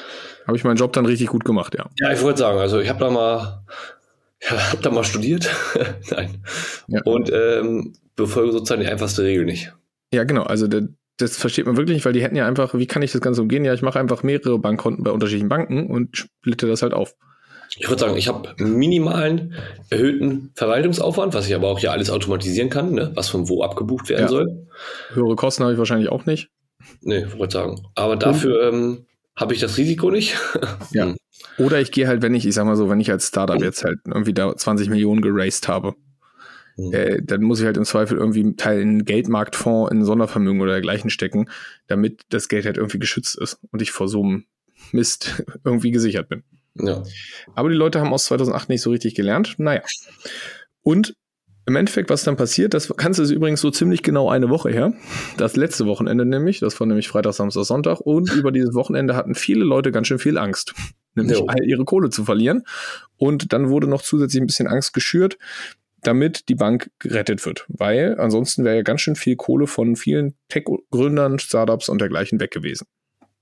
Habe 0.47 0.57
ich 0.57 0.65
meinen 0.65 0.77
Job 0.77 0.93
dann 0.93 1.07
richtig 1.07 1.29
gut 1.29 1.45
gemacht, 1.45 1.75
ja. 1.77 1.89
Ja, 1.99 2.13
ich 2.13 2.23
wollte 2.23 2.41
sagen, 2.41 2.59
also 2.59 2.81
ich 2.81 2.89
habe 2.89 3.01
da 3.01 3.11
mal, 3.11 3.65
ja, 4.43 4.73
hab 4.73 4.83
da 4.83 4.91
mal 4.91 5.05
studiert. 5.05 5.51
Nein. 6.11 6.43
Ja. 6.89 7.03
Und 7.05 7.31
ähm, 7.33 7.95
befolge 8.17 8.53
sozusagen 8.53 8.83
die 8.83 8.89
einfachste 8.89 9.23
Regel 9.23 9.45
nicht. 9.45 9.73
Ja, 10.13 10.25
genau. 10.25 10.43
Also 10.43 10.69
der, 10.69 10.89
das 11.17 11.37
versteht 11.37 11.67
man 11.67 11.77
wirklich 11.77 11.95
nicht, 11.95 12.05
weil 12.05 12.13
die 12.13 12.23
hätten 12.23 12.37
ja 12.37 12.47
einfach, 12.47 12.75
wie 12.75 12.87
kann 12.87 13.03
ich 13.03 13.13
das 13.13 13.21
Ganze 13.21 13.43
umgehen? 13.43 13.65
Ja, 13.65 13.75
ich 13.75 13.83
mache 13.83 13.99
einfach 13.99 14.23
mehrere 14.23 14.59
Bankkonten 14.59 15.05
bei 15.05 15.11
unterschiedlichen 15.11 15.49
Banken 15.49 15.87
und 15.87 16.17
splitte 16.17 16.67
das 16.67 16.83
halt 16.83 16.95
auf. 16.95 17.15
Ich 17.79 17.89
würde 17.89 18.01
sagen, 18.01 18.17
ich 18.17 18.29
habe 18.29 18.55
minimalen 18.59 19.55
erhöhten 19.89 20.51
Verwaltungsaufwand, 20.55 21.33
was 21.33 21.47
ich 21.49 21.55
aber 21.55 21.69
auch 21.69 21.79
ja 21.81 21.91
alles 21.91 22.11
automatisieren 22.11 22.69
kann, 22.69 22.93
ne? 22.93 23.13
was 23.15 23.29
von 23.29 23.49
wo 23.49 23.63
abgebucht 23.63 24.09
werden 24.11 24.23
ja. 24.23 24.29
soll. 24.29 24.67
Höhere 25.15 25.37
Kosten 25.37 25.63
habe 25.63 25.73
ich 25.73 25.79
wahrscheinlich 25.79 26.11
auch 26.11 26.27
nicht. 26.27 26.51
Nee, 27.01 27.27
wollte 27.37 27.55
sagen. 27.55 27.87
Aber 27.95 28.17
dafür 28.17 28.69
ähm, 28.69 29.07
habe 29.37 29.55
ich 29.55 29.61
das 29.61 29.79
Risiko 29.79 30.11
nicht. 30.11 30.37
ja. 30.93 31.07
Hm. 31.07 31.17
Oder 31.59 31.81
ich 31.81 31.93
gehe 31.93 32.09
halt, 32.09 32.23
wenn 32.23 32.35
ich, 32.35 32.47
ich 32.47 32.55
sag 32.55 32.65
mal 32.67 32.77
so, 32.77 32.89
wenn 32.89 33.01
ich 33.01 33.11
als 33.11 33.29
Startup 33.29 33.61
jetzt 33.61 33.85
halt 33.85 33.99
irgendwie 34.07 34.35
da 34.35 34.55
20 34.55 34.89
Millionen 34.89 35.23
geraced 35.23 35.69
habe, 35.69 35.95
mhm. 36.77 36.93
äh, 36.93 37.23
dann 37.23 37.43
muss 37.43 37.61
ich 37.61 37.67
halt 37.67 37.77
im 37.77 37.85
Zweifel 37.85 38.19
irgendwie 38.19 38.41
einen 38.41 38.57
Teil 38.57 38.81
in 38.81 38.89
einen 38.89 39.05
Geldmarktfonds, 39.05 39.91
in 39.93 40.05
Sondervermögen 40.05 40.61
oder 40.61 40.73
dergleichen 40.73 41.11
stecken, 41.11 41.49
damit 41.87 42.23
das 42.31 42.49
Geld 42.49 42.67
halt 42.67 42.77
irgendwie 42.77 42.99
geschützt 42.99 43.39
ist 43.39 43.59
und 43.71 43.83
ich 43.83 43.93
vor 43.93 44.09
so 44.09 44.23
einem 44.23 44.45
Mist 44.93 45.43
irgendwie 45.65 45.91
gesichert 45.91 46.29
bin. 46.29 46.43
Ja. 46.75 47.03
Aber 47.55 47.69
die 47.69 47.77
Leute 47.77 48.01
haben 48.01 48.13
aus 48.13 48.25
2008 48.27 48.69
nicht 48.69 48.83
so 48.83 48.91
richtig 48.91 49.15
gelernt. 49.15 49.55
Naja. 49.59 49.83
Und 50.83 51.15
im 51.65 51.77
Endeffekt, 51.77 52.11
was 52.11 52.25
dann 52.25 52.37
passiert, 52.37 52.75
das 52.75 52.93
kannst 52.97 53.21
du 53.21 53.25
übrigens 53.25 53.61
so 53.61 53.71
ziemlich 53.71 54.03
genau 54.03 54.29
eine 54.29 54.51
Woche 54.51 54.71
her. 54.71 54.95
Das 55.37 55.55
letzte 55.55 55.87
Wochenende 55.87 56.25
nämlich, 56.25 56.59
das 56.59 56.79
war 56.81 56.87
nämlich 56.87 57.09
Freitag, 57.09 57.35
Samstag, 57.35 57.65
Sonntag. 57.65 58.01
Und 58.01 58.33
über 58.33 58.51
dieses 58.51 58.75
Wochenende 58.75 59.15
hatten 59.15 59.35
viele 59.35 59.65
Leute 59.65 59.93
ganz 59.93 60.09
schön 60.09 60.19
viel 60.19 60.39
Angst, 60.39 60.75
nämlich 61.15 61.39
jo. 61.39 61.47
all 61.47 61.65
ihre 61.65 61.85
Kohle 61.85 62.11
zu 62.11 62.25
verlieren. 62.25 62.65
Und 63.17 63.53
dann 63.53 63.69
wurde 63.69 63.87
noch 63.87 64.03
zusätzlich 64.03 64.43
ein 64.43 64.47
bisschen 64.47 64.67
Angst 64.67 64.93
geschürt, 64.93 65.39
damit 66.03 66.49
die 66.49 66.57
Bank 66.57 66.91
gerettet 66.99 67.47
wird. 67.47 67.65
Weil 67.69 68.19
ansonsten 68.19 68.65
wäre 68.65 68.77
ja 68.77 68.83
ganz 68.83 69.03
schön 69.03 69.15
viel 69.15 69.37
Kohle 69.37 69.69
von 69.69 69.95
vielen 69.95 70.35
Tech-Gründern, 70.49 71.39
Startups 71.39 71.89
und 71.89 72.01
dergleichen 72.01 72.41
weg 72.41 72.51
gewesen. 72.51 72.89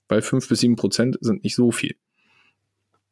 Weil 0.09 0.21
fünf 0.21 0.47
bis 0.47 0.61
sieben 0.61 0.77
Prozent 0.77 1.16
sind 1.23 1.43
nicht 1.43 1.55
so 1.55 1.71
viel. 1.71 1.95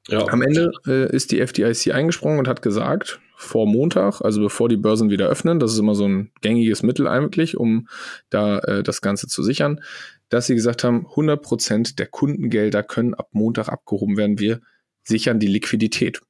Ja. 0.09 0.27
Am 0.29 0.43
Ende 0.43 0.73
äh, 0.87 1.15
ist 1.15 1.33
die 1.33 1.41
FDIC 1.41 1.95
eingesprungen 1.95 2.39
und 2.39 2.49
hat 2.49 2.63
gesagt, 2.63 3.21
vor 3.37 3.67
Montag, 3.67 4.21
also 4.21 4.41
bevor 4.41 4.69
die 4.69 4.77
Börsen 4.77 5.11
wieder 5.11 5.29
öffnen, 5.29 5.61
das 5.61 5.73
ist 5.73 5.79
immer 5.79 5.95
so 5.95 6.09
ein 6.09 6.33
gängiges 6.41 6.83
Mittel 6.83 7.07
eigentlich, 7.07 7.57
um 7.57 7.89
da 8.31 8.59
äh, 8.59 8.83
das 8.83 9.01
Ganze 9.01 9.29
zu 9.29 9.43
sichern, 9.43 9.81
dass 10.29 10.47
sie 10.47 10.55
gesagt 10.55 10.83
haben, 10.83 11.07
100 11.11 11.41
Prozent 11.41 11.99
der 11.99 12.07
Kundengelder 12.07 12.83
können 12.83 13.15
ab 13.15 13.29
Montag 13.33 13.69
abgehoben 13.69 14.17
werden. 14.17 14.39
Wir 14.39 14.61
sichern 15.05 15.39
die 15.39 15.47
Liquidität. 15.47 16.21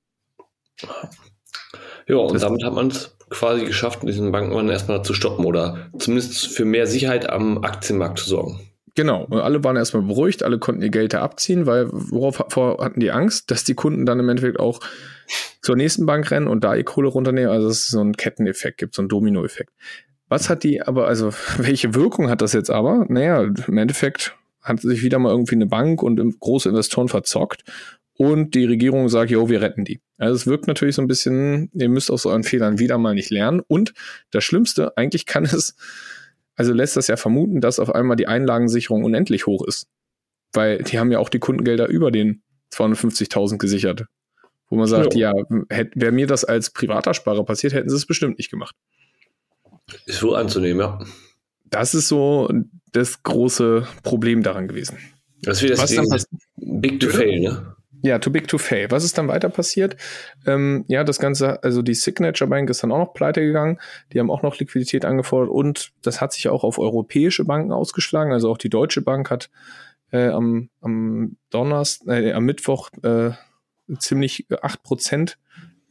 Ja, 2.07 2.17
und 2.17 2.35
das 2.35 2.43
damit 2.43 2.65
hat 2.65 2.75
man 2.75 2.89
es 2.89 3.17
quasi 3.31 3.65
geschafft, 3.65 4.03
diesen 4.03 4.33
Banken 4.33 4.69
erstmal 4.69 5.03
zu 5.03 5.15
stoppen 5.15 5.45
oder 5.45 5.91
zumindest 5.99 6.49
für 6.49 6.65
mehr 6.65 6.87
Sicherheit 6.87 7.29
am 7.31 7.65
Aktienmarkt 7.65 8.19
zu 8.19 8.29
sorgen. 8.29 8.61
Genau, 8.95 9.25
und 9.25 9.41
alle 9.41 9.63
waren 9.65 9.77
erstmal 9.77 10.03
beruhigt, 10.03 10.43
alle 10.43 10.59
konnten 10.59 10.83
ihr 10.83 10.91
Geld 10.91 11.13
da 11.13 11.23
abziehen, 11.23 11.67
weil 11.67 11.89
worauf 11.91 12.39
hatten 12.39 13.01
die 13.01 13.11
Angst, 13.11 13.51
dass 13.51 13.65
die 13.65 13.75
Kunden 13.75 14.07
dann 14.07 14.21
im 14.21 14.29
Endeffekt 14.29 14.61
auch 14.61 14.81
zur 15.63 15.77
nächsten 15.77 16.07
Bank 16.07 16.31
rennen 16.31 16.47
und 16.47 16.65
da 16.65 16.75
ihr 16.75 16.85
Kohle 16.85 17.09
runternehmen. 17.09 17.51
Also 17.51 17.69
dass 17.69 17.79
es 17.79 17.89
so 17.89 18.01
einen 18.01 18.17
Ketteneffekt 18.17 18.79
gibt, 18.79 18.95
so 18.95 19.03
einen 19.03 19.09
Dominoeffekt. 19.09 19.73
Was 20.29 20.51
hat 20.51 20.63
die 20.63 20.83
aber, 20.83 21.09
also 21.09 21.33
welche 21.59 21.95
Wirkung 21.95 22.31
hat 22.31 22.43
das 22.43 22.53
jetzt 22.53 22.71
aber? 22.71 23.07
Naja, 23.09 23.43
im 23.43 23.79
Endeffekt 23.79 24.37
hat 24.63 24.81
sich 24.81 25.03
wieder 25.03 25.19
mal 25.19 25.31
irgendwie 25.31 25.55
eine 25.55 25.67
Bank 25.67 26.03
und 26.03 26.41
große 26.41 26.69
Investoren 26.69 27.09
verzockt 27.09 27.65
und 28.19 28.55
die 28.55 28.65
Regierung 28.65 29.09
sagt, 29.09 29.31
jo, 29.31 29.49
wir 29.49 29.63
retten 29.63 29.85
die. 29.85 30.01
Also 30.19 30.35
es 30.35 30.47
wirkt 30.49 30.67
natürlich 30.67 30.97
so 30.97 31.03
ein 31.03 31.07
bisschen, 31.07 31.71
ihr 31.73 31.89
müsst 31.89 32.11
aus 32.11 32.27
euren 32.27 32.43
Fehlern 32.43 32.81
wieder 32.81 32.99
mal 32.99 33.15
nicht 33.15 33.31
lernen. 33.31 33.63
Und 33.69 33.95
das 34.33 34.43
Schlimmste, 34.43 34.97
eigentlich 34.97 35.25
kann 35.25 35.45
es 35.45 35.77
also 36.59 36.73
lässt 36.73 36.97
das 36.97 37.07
ja 37.07 37.17
vermuten, 37.17 37.61
dass 37.61 37.79
auf 37.79 37.95
einmal 37.95 38.17
die 38.17 38.27
Einlagensicherung 38.27 39.05
unendlich 39.05 39.47
hoch 39.47 39.65
ist. 39.65 39.87
Weil 40.53 40.83
die 40.83 40.99
haben 40.99 41.13
ja 41.13 41.21
auch 41.21 41.29
die 41.29 41.39
Kundengelder 41.39 41.87
über 41.87 42.11
den 42.11 42.43
250.000 42.75 43.59
gesichert. 43.59 44.07
Wo 44.69 44.77
man 44.77 44.89
sagt, 44.89 45.15
ja, 45.15 45.33
ja 45.33 45.85
wäre 45.95 46.13
mir 46.13 46.27
das 46.27 46.45
als 46.45 46.71
privater 46.71 47.15
Sparer 47.15 47.45
passiert, 47.45 47.75
hätten 47.75 47.89
sie 47.89 47.97
es 47.97 48.07
bestimmt 48.07 48.39
nicht 48.39 48.51
gemacht. 48.51 48.75
Ist 50.05 50.23
wohl 50.23 50.35
anzunehmen, 50.35 50.81
ja. 50.81 50.99
Das 51.65 51.95
ist 51.95 52.09
so 52.09 52.51
das 52.93 53.23
große 53.23 53.87
Problem 54.03 54.43
daran 54.43 54.67
gewesen. 54.67 54.99
Das 55.43 55.63
wird 55.63 55.79
das 55.79 55.97
Was 55.97 56.27
Big 56.57 56.99
to 56.99 57.09
Fail, 57.09 57.41
ne? 57.41 57.77
Ja, 58.03 58.19
too 58.19 58.31
big 58.31 58.47
to 58.47 58.59
fail. 58.59 58.91
Was 58.91 59.05
ist 59.05 59.19
dann 59.19 59.29
weiter 59.29 59.49
passiert? 59.49 59.97
Ähm, 60.47 60.85
ja, 60.89 61.03
das 61.05 61.19
Ganze, 61.19 61.63
also 61.63 61.83
die 61.83 61.95
Signature 61.95 62.49
Bank 62.49 62.71
ist 62.71 62.83
dann 62.83 62.93
auch 62.93 62.99
noch 62.99 63.15
pleite 63.15 63.41
gegangen. 63.41 63.79
Die 64.13 64.21
haben 64.21 64.31
auch 64.31 64.43
noch 64.43 64.59
Liquidität 64.59 65.05
angefordert 65.05 65.51
und 65.51 65.93
das 66.03 66.21
hat 66.21 66.33
sich 66.33 66.49
auch 66.49 66.63
auf 66.63 66.79
europäische 66.79 67.45
Banken 67.45 67.73
ausgeschlagen. 67.73 68.33
Also 68.33 68.51
auch 68.51 68.59
die 68.59 68.71
Deutsche 68.71 69.03
Bank 69.03 69.31
hat 69.31 69.51
äh, 70.13 70.29
am, 70.29 70.71
am 70.81 71.37
Donnerstag, 71.51 72.09
äh, 72.09 72.33
am 72.33 72.45
Mittwoch 72.45 72.91
äh, 73.03 73.31
ziemlich 73.99 74.47
acht 74.63 74.83
Prozent 74.83 75.39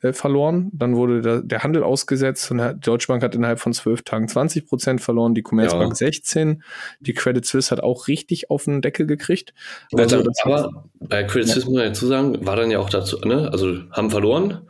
äh, 0.02 0.14
verloren. 0.14 0.70
Dann 0.74 0.96
wurde 0.96 1.22
der, 1.22 1.42
der 1.42 1.64
Handel 1.64 1.84
ausgesetzt 1.84 2.50
und 2.52 2.58
die 2.60 2.80
Deutsche 2.80 3.08
Bank 3.08 3.24
hat 3.24 3.36
innerhalb 3.36 3.60
von 3.60 3.74
zwölf 3.74 4.04
Tagen 4.04 4.28
20 4.28 4.68
Prozent 4.68 5.02
verloren, 5.02 5.34
die 5.36 5.42
Commerzbank 5.42 5.90
Ja. 5.92 5.96
16, 5.96 6.64
die 7.00 7.14
Credit 7.14 7.46
Suisse 7.46 7.72
hat 7.72 7.82
auch 7.82 8.08
richtig 8.08 8.50
auf 8.50 8.66
den 8.66 8.82
Deckel 8.82 9.06
gekriegt. 9.08 9.54
Also, 9.94 10.18
Also 10.18 10.24
das- 10.30 10.40
aber 10.44 10.86
bei 11.00 11.24
Credit 11.24 11.48
Suisse 11.50 11.66
muss 11.68 11.76
man 11.76 11.86
dazu 11.86 12.08
sagen, 12.08 12.46
war 12.46 12.56
dann 12.56 12.70
ja 12.72 12.80
auch 12.80 12.90
dazu, 12.90 13.18
ne? 13.20 13.50
Also 13.52 13.76
haben 13.92 14.10
verloren. 14.12 14.62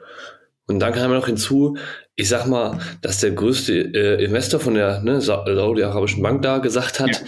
Und 0.70 0.80
dann 0.80 0.92
kam 0.94 1.12
ja 1.12 1.18
noch 1.18 1.28
hinzu, 1.28 1.78
ich 2.18 2.28
sag 2.28 2.46
mal, 2.48 2.80
dass 3.02 3.22
der 3.22 3.32
größte 3.32 3.74
äh, 3.94 4.24
Investor 4.26 4.60
von 4.60 4.74
der 4.74 5.02
ne, 5.02 5.22
Sa- 5.22 5.46
Saudi-Arabischen 5.46 6.22
Bank 6.22 6.42
da 6.42 6.58
gesagt 6.58 7.00
hat, 7.00 7.24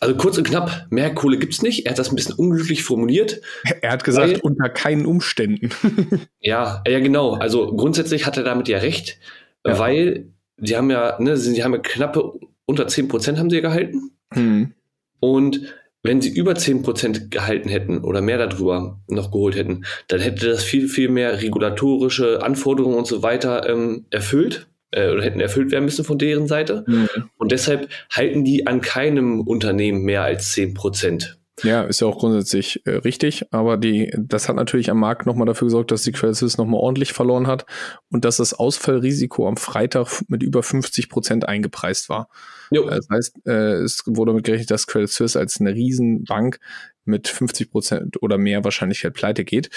also 0.00 0.14
kurz 0.16 0.36
und 0.38 0.44
knapp, 0.46 0.86
mehr 0.90 1.14
Kohle 1.14 1.38
gibt's 1.38 1.62
nicht. 1.62 1.86
Er 1.86 1.92
hat 1.92 1.98
das 1.98 2.10
ein 2.10 2.16
bisschen 2.16 2.34
unglücklich 2.34 2.82
formuliert. 2.84 3.40
Er 3.80 3.92
hat 3.92 4.04
gesagt, 4.04 4.32
Weil- 4.34 4.40
unter 4.40 4.68
keinen 4.68 5.06
Umständen. 5.06 5.70
Ja, 6.40 6.82
ja, 6.86 7.00
genau. 7.00 7.32
Also 7.34 7.74
grundsätzlich 7.74 8.24
hat 8.26 8.36
er 8.36 8.44
damit 8.44 8.68
ja 8.68 8.78
recht, 8.78 9.18
Ja. 9.66 9.78
weil 9.78 10.28
die 10.58 10.76
haben 10.76 10.90
ja, 10.90 11.16
ne, 11.20 11.36
sie 11.36 11.64
haben 11.64 11.72
ja 11.72 11.80
knappe 11.80 12.32
unter 12.66 12.86
10 12.86 13.08
Prozent 13.08 13.38
haben 13.38 13.50
sie 13.50 13.56
ja 13.56 13.62
gehalten. 13.62 14.10
Hm. 14.32 14.72
Und 15.20 15.74
wenn 16.02 16.20
sie 16.20 16.30
über 16.30 16.52
10% 16.52 17.30
gehalten 17.30 17.68
hätten 17.68 17.98
oder 18.04 18.20
mehr 18.20 18.38
darüber 18.38 19.00
noch 19.08 19.32
geholt 19.32 19.56
hätten, 19.56 19.84
dann 20.08 20.20
hätte 20.20 20.50
das 20.50 20.62
viel, 20.62 20.88
viel 20.88 21.08
mehr 21.08 21.42
regulatorische 21.42 22.42
Anforderungen 22.42 22.96
und 22.96 23.06
so 23.08 23.22
weiter 23.24 23.68
ähm, 23.68 24.06
erfüllt 24.10 24.68
äh, 24.90 25.10
oder 25.10 25.22
hätten 25.22 25.40
erfüllt 25.40 25.70
werden 25.72 25.84
müssen 25.84 26.04
von 26.04 26.18
deren 26.18 26.46
Seite. 26.46 26.84
Hm. 26.86 27.08
Und 27.36 27.52
deshalb 27.52 27.88
halten 28.10 28.44
die 28.44 28.66
an 28.66 28.80
keinem 28.80 29.40
Unternehmen 29.40 30.02
mehr 30.02 30.22
als 30.22 30.54
10%. 30.54 31.36
Ja, 31.62 31.84
ist 31.84 32.00
ja 32.00 32.06
auch 32.06 32.18
grundsätzlich 32.18 32.84
äh, 32.84 32.90
richtig, 32.96 33.50
aber 33.50 33.78
die, 33.78 34.12
das 34.18 34.46
hat 34.48 34.56
natürlich 34.56 34.90
am 34.90 35.00
Markt 35.00 35.24
nochmal 35.24 35.46
dafür 35.46 35.66
gesorgt, 35.66 35.90
dass 35.90 36.02
die 36.02 36.12
Credit 36.12 36.36
Suisse 36.36 36.58
nochmal 36.58 36.80
ordentlich 36.80 37.14
verloren 37.14 37.46
hat 37.46 37.64
und 38.10 38.26
dass 38.26 38.36
das 38.36 38.52
Ausfallrisiko 38.52 39.48
am 39.48 39.56
Freitag 39.56 40.22
mit 40.28 40.42
über 40.42 40.62
50 40.62 41.08
Prozent 41.08 41.48
eingepreist 41.48 42.10
war. 42.10 42.28
Jo. 42.70 42.86
Das 42.86 43.08
heißt, 43.08 43.46
äh, 43.46 43.76
es 43.76 44.02
wurde 44.04 44.32
damit 44.32 44.44
gerechnet, 44.44 44.70
dass 44.70 44.86
Credit 44.86 45.08
Suisse 45.08 45.38
als 45.38 45.58
eine 45.58 45.72
Riesenbank 45.72 46.60
mit 47.06 47.26
50 47.28 47.70
Prozent 47.70 48.22
oder 48.22 48.36
mehr 48.36 48.62
Wahrscheinlichkeit 48.62 49.14
pleite 49.14 49.44
geht. 49.44 49.70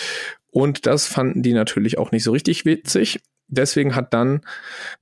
Und 0.51 0.85
das 0.85 1.07
fanden 1.07 1.43
die 1.43 1.53
natürlich 1.53 1.97
auch 1.97 2.11
nicht 2.11 2.23
so 2.23 2.31
richtig 2.31 2.65
witzig. 2.65 3.21
Deswegen 3.49 3.95
hat 3.95 4.13
dann 4.13 4.41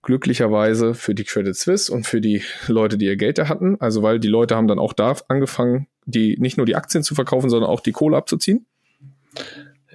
glücklicherweise 0.01 0.93
für 0.93 1.13
die 1.13 1.25
Credit 1.25 1.55
Suisse 1.55 1.91
und 1.91 2.07
für 2.07 2.21
die 2.21 2.41
Leute, 2.67 2.97
die 2.97 3.05
ihr 3.05 3.17
Geld 3.17 3.37
da 3.37 3.49
hatten, 3.49 3.79
also 3.79 4.03
weil 4.03 4.19
die 4.19 4.29
Leute 4.29 4.55
haben 4.55 4.67
dann 4.67 4.79
auch 4.79 4.93
da 4.93 5.15
angefangen, 5.27 5.87
die 6.05 6.37
nicht 6.39 6.57
nur 6.57 6.65
die 6.65 6.75
Aktien 6.75 7.03
zu 7.03 7.13
verkaufen, 7.13 7.49
sondern 7.49 7.69
auch 7.69 7.81
die 7.81 7.91
Kohle 7.91 8.15
abzuziehen. 8.15 8.65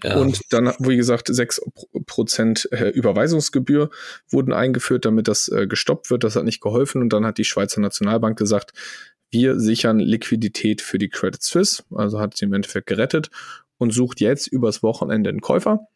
Ja. 0.05 0.17
Und 0.17 0.41
dann, 0.51 0.73
wie 0.79 0.97
gesagt, 0.97 1.31
6% 1.31 2.73
äh, 2.73 2.89
Überweisungsgebühr 2.89 3.89
wurden 4.29 4.53
eingeführt, 4.53 5.05
damit 5.05 5.29
das 5.29 5.49
äh, 5.49 5.67
gestoppt 5.67 6.11
wird. 6.11 6.25
Das 6.25 6.35
hat 6.35 6.45
nicht 6.45 6.61
geholfen. 6.61 7.03
Und 7.03 7.13
dann 7.13 7.25
hat 7.25 7.39
die 7.39 7.45
Schweizer 7.45 7.81
Nationalbank 7.81 8.37
gesagt, 8.37 8.73
wir 9.31 9.59
sichern 9.59 9.99
Liquidität 9.99 10.83
für 10.83 10.99
die 10.99 11.09
Credit 11.09 11.43
Suisse, 11.43 11.85
also 11.95 12.21
hat 12.21 12.37
sie 12.37 12.45
im 12.45 12.53
Endeffekt 12.53 12.87
gerettet 12.87 13.31
und 13.79 13.93
sucht 13.93 14.21
jetzt 14.21 14.47
übers 14.47 14.83
Wochenende 14.83 15.31
einen 15.31 15.41
Käufer. 15.41 15.87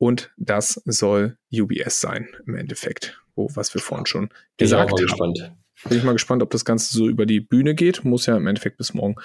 Und 0.00 0.30
das 0.38 0.80
soll 0.86 1.36
UBS 1.52 2.00
sein, 2.00 2.26
im 2.46 2.54
Endeffekt, 2.56 3.20
wo, 3.34 3.50
was 3.54 3.74
wir 3.74 3.82
vorhin 3.82 4.06
schon 4.06 4.28
Bin 4.28 4.34
gesagt 4.56 4.90
mal 4.92 4.96
haben. 4.98 5.06
gespannt. 5.06 5.52
Bin 5.88 5.98
ich 5.98 6.04
mal 6.04 6.12
gespannt, 6.14 6.42
ob 6.42 6.48
das 6.50 6.64
Ganze 6.64 6.96
so 6.96 7.06
über 7.06 7.26
die 7.26 7.40
Bühne 7.40 7.74
geht. 7.74 8.02
Muss 8.02 8.24
ja 8.24 8.34
im 8.34 8.46
Endeffekt 8.46 8.78
bis 8.78 8.94
morgen 8.94 9.16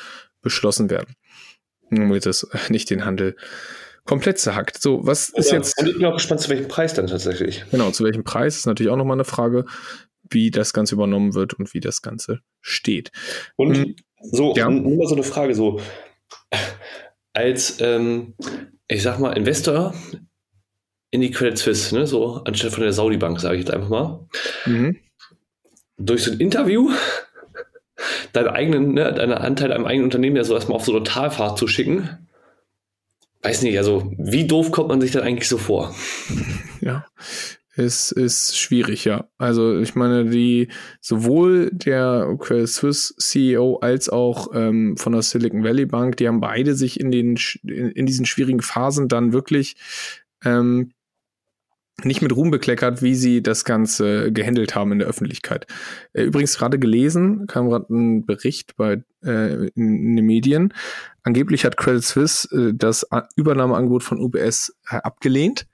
beschlossen 0.42 0.90
werden. 0.90 1.16
Damit 1.92 2.26
es 2.26 2.46
nicht 2.70 2.90
den 2.90 3.06
Handel 3.06 3.38
komplett 4.04 4.38
zerhackt. 4.38 4.82
So, 4.82 5.06
was 5.08 5.30
ist 5.30 5.50
Ja, 5.52 5.58
jetzt, 5.58 5.80
Und 5.80 5.88
ich 5.88 5.96
bin 5.96 6.06
auch 6.06 6.14
gespannt, 6.16 6.42
zu 6.42 6.50
welchem 6.50 6.68
Preis 6.68 6.94
dann 6.94 7.08
tatsächlich. 7.08 7.64
genau, 7.72 7.92
zu 7.92 8.04
welchem 8.04 8.26
Preis 8.26 8.58
ist 8.58 8.66
natürlich 8.66 8.92
auch 8.92 8.98
nochmal 8.98 9.16
eine 9.16 9.24
Frage, 9.24 9.66
wie 10.30 10.52
das 10.52 10.74
Ganze 10.74 10.96
übernommen 10.96 11.36
wird 11.36 11.54
und 11.54 11.74
wie 11.74 11.80
das 11.80 12.02
Ganze 12.02 12.42
steht. 12.60 13.12
Und 13.56 13.78
Mhm. 13.78 13.96
so, 14.20 14.54
Ja. 14.58 14.70
nur 14.70 14.98
mal 14.98 15.08
so 15.08 15.16
eine 15.16 15.24
Frage, 15.24 15.56
so 15.56 15.80
als, 17.34 17.78
ähm, 17.80 18.34
ich 18.90 19.04
sag 19.04 19.20
mal, 19.20 19.32
Investor 19.38 19.94
in 21.16 21.22
die 21.22 21.32
Credit 21.32 21.58
Suisse, 21.58 21.96
ne, 21.96 22.06
so 22.06 22.42
anstatt 22.46 22.72
von 22.74 22.84
der 22.84 22.94
Saudi-Bank, 22.94 23.40
sage 23.40 23.56
ich 23.56 23.62
jetzt 23.62 23.74
einfach 23.74 23.90
mal, 23.90 24.28
Mhm. 24.66 24.98
durch 25.98 26.24
so 26.24 26.32
ein 26.32 26.40
Interview 26.40 26.92
deinen 28.34 28.50
eigenen, 28.50 28.94
ne, 28.94 29.14
deinen 29.14 29.34
Anteil 29.34 29.72
am 29.74 29.86
eigenen 29.86 30.06
Unternehmen 30.06 30.36
ja 30.36 30.44
so 30.44 30.54
erstmal 30.54 30.76
auf 30.76 30.86
so 30.86 30.94
eine 30.94 31.04
Talfahrt 31.04 31.58
zu 31.58 31.68
schicken. 31.68 32.28
Weiß 33.42 33.62
nicht, 33.62 33.78
also 33.78 34.12
wie 34.18 34.46
doof 34.48 34.72
kommt 34.72 34.90
man 34.90 35.02
sich 35.02 35.12
dann 35.12 35.24
eigentlich 35.24 35.48
so 35.48 35.58
vor? 35.58 35.96
Ja, 36.82 37.06
es 37.76 38.12
ist 38.12 38.58
schwierig, 38.58 39.06
ja. 39.06 39.28
Also 39.38 39.80
ich 39.80 39.96
meine, 39.96 40.26
die 40.30 40.70
sowohl 41.00 41.70
der 41.72 42.36
Credit 42.40 42.68
Suisse 42.68 43.14
CEO 43.18 43.78
als 43.78 44.10
auch 44.10 44.50
ähm, 44.54 44.98
von 44.98 45.14
der 45.14 45.22
Silicon 45.22 45.64
Valley 45.64 45.86
Bank, 45.86 46.18
die 46.18 46.28
haben 46.28 46.40
beide 46.42 46.74
sich 46.76 47.00
in 47.00 47.12
den 47.12 47.38
in, 47.64 47.92
in 47.92 48.06
diesen 48.06 48.26
schwierigen 48.26 48.62
Phasen 48.62 49.08
dann 49.08 49.34
wirklich 49.34 49.76
ähm, 50.44 50.92
nicht 52.04 52.22
mit 52.22 52.36
Ruhm 52.36 52.52
bekleckert, 52.52 53.02
wie 53.02 53.16
sie 53.16 53.42
das 53.42 53.64
Ganze 53.64 54.32
gehandelt 54.32 54.76
haben 54.76 54.92
in 54.92 55.00
der 55.00 55.08
Öffentlichkeit. 55.08 55.66
Äh, 56.14 56.24
übrigens 56.24 56.58
gerade 56.58 56.78
gelesen, 56.78 57.48
kam 57.48 57.70
gerade 57.70 57.94
ein 57.94 58.26
Bericht 58.26 58.76
bei 58.76 59.04
äh, 59.24 59.68
in, 59.70 60.16
den 60.16 60.26
Medien. 60.26 60.74
Angeblich 61.24 61.64
hat 61.64 61.78
Credit 61.78 62.04
Suisse 62.04 62.48
äh, 62.54 62.74
das 62.76 63.08
Übernahmeangebot 63.38 64.04
von 64.04 64.20
UBS 64.20 64.76
äh, 64.90 64.98
abgelehnt 64.98 65.68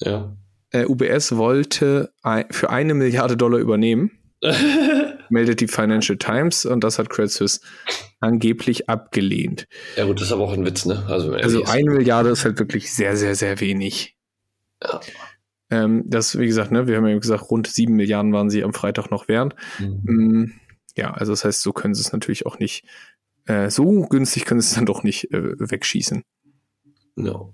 Ja. 0.00 0.34
äh, 0.70 0.86
UBS 0.86 1.36
wollte 1.36 2.10
ein, 2.22 2.46
für 2.50 2.70
eine 2.70 2.94
Milliarde 2.94 3.36
Dollar 3.36 3.58
übernehmen, 3.58 4.12
meldet 5.28 5.60
die 5.60 5.68
Financial 5.68 6.16
Times 6.16 6.64
und 6.64 6.82
das 6.82 6.98
hat 6.98 7.10
Credit 7.10 7.30
Suisse 7.30 7.60
angeblich 8.20 8.88
abgelehnt. 8.88 9.68
ja 9.96 10.06
gut, 10.06 10.16
das 10.20 10.28
ist 10.28 10.32
aber 10.32 10.44
auch 10.44 10.52
ein 10.54 10.64
Witz, 10.64 10.86
ne? 10.86 11.04
Also, 11.06 11.34
Also 11.34 11.64
eine 11.64 11.90
Milliarde 11.90 12.30
ist 12.30 12.44
halt 12.46 12.58
wirklich 12.58 12.90
sehr, 12.92 13.16
sehr, 13.18 13.34
sehr 13.34 13.60
wenig. 13.60 14.16
Ja. 14.82 15.00
Ähm, 15.70 16.02
das, 16.06 16.38
wie 16.38 16.46
gesagt, 16.46 16.72
ne, 16.72 16.86
wir 16.86 16.96
haben 16.96 17.06
ja 17.06 17.18
gesagt, 17.18 17.50
rund 17.50 17.66
sieben 17.66 17.94
Milliarden 17.94 18.32
waren 18.32 18.50
sie 18.50 18.64
am 18.64 18.72
Freitag 18.74 19.10
noch 19.10 19.28
wert. 19.28 19.54
Mhm. 19.78 20.00
Mm, 20.04 20.52
Ja, 20.96 21.12
also 21.12 21.32
das 21.32 21.44
heißt, 21.44 21.62
so 21.62 21.72
können 21.72 21.94
sie 21.94 22.00
es 22.02 22.12
natürlich 22.12 22.46
auch 22.46 22.58
nicht, 22.58 22.84
äh, 23.46 23.70
so 23.70 24.02
günstig 24.08 24.44
können 24.44 24.60
sie 24.60 24.68
es 24.68 24.74
dann 24.74 24.86
doch 24.86 25.02
nicht 25.04 25.32
äh, 25.32 25.54
wegschießen. 25.58 26.22
Ja. 27.16 27.48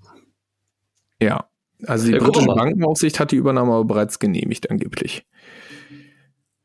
Ja. 1.21 1.49
Also 1.87 2.07
die 2.07 2.13
Ja, 2.15 2.19
britische. 2.19 2.47
Bankenaufsicht 2.47 3.21
hat 3.21 3.33
die 3.33 3.37
Übernahme 3.37 3.73
aber 3.75 3.85
bereits 3.85 4.19
genehmigt, 4.19 4.71
angeblich. 4.71 5.27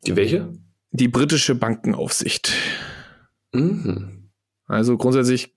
Die 0.05 0.15
welche? 0.15 0.53
Die 0.91 1.07
britische 1.09 1.53
Bankenaufsicht. 1.55 2.53
Mhm. 3.53 4.29
Also 4.67 4.97
grundsätzlich, 4.97 5.53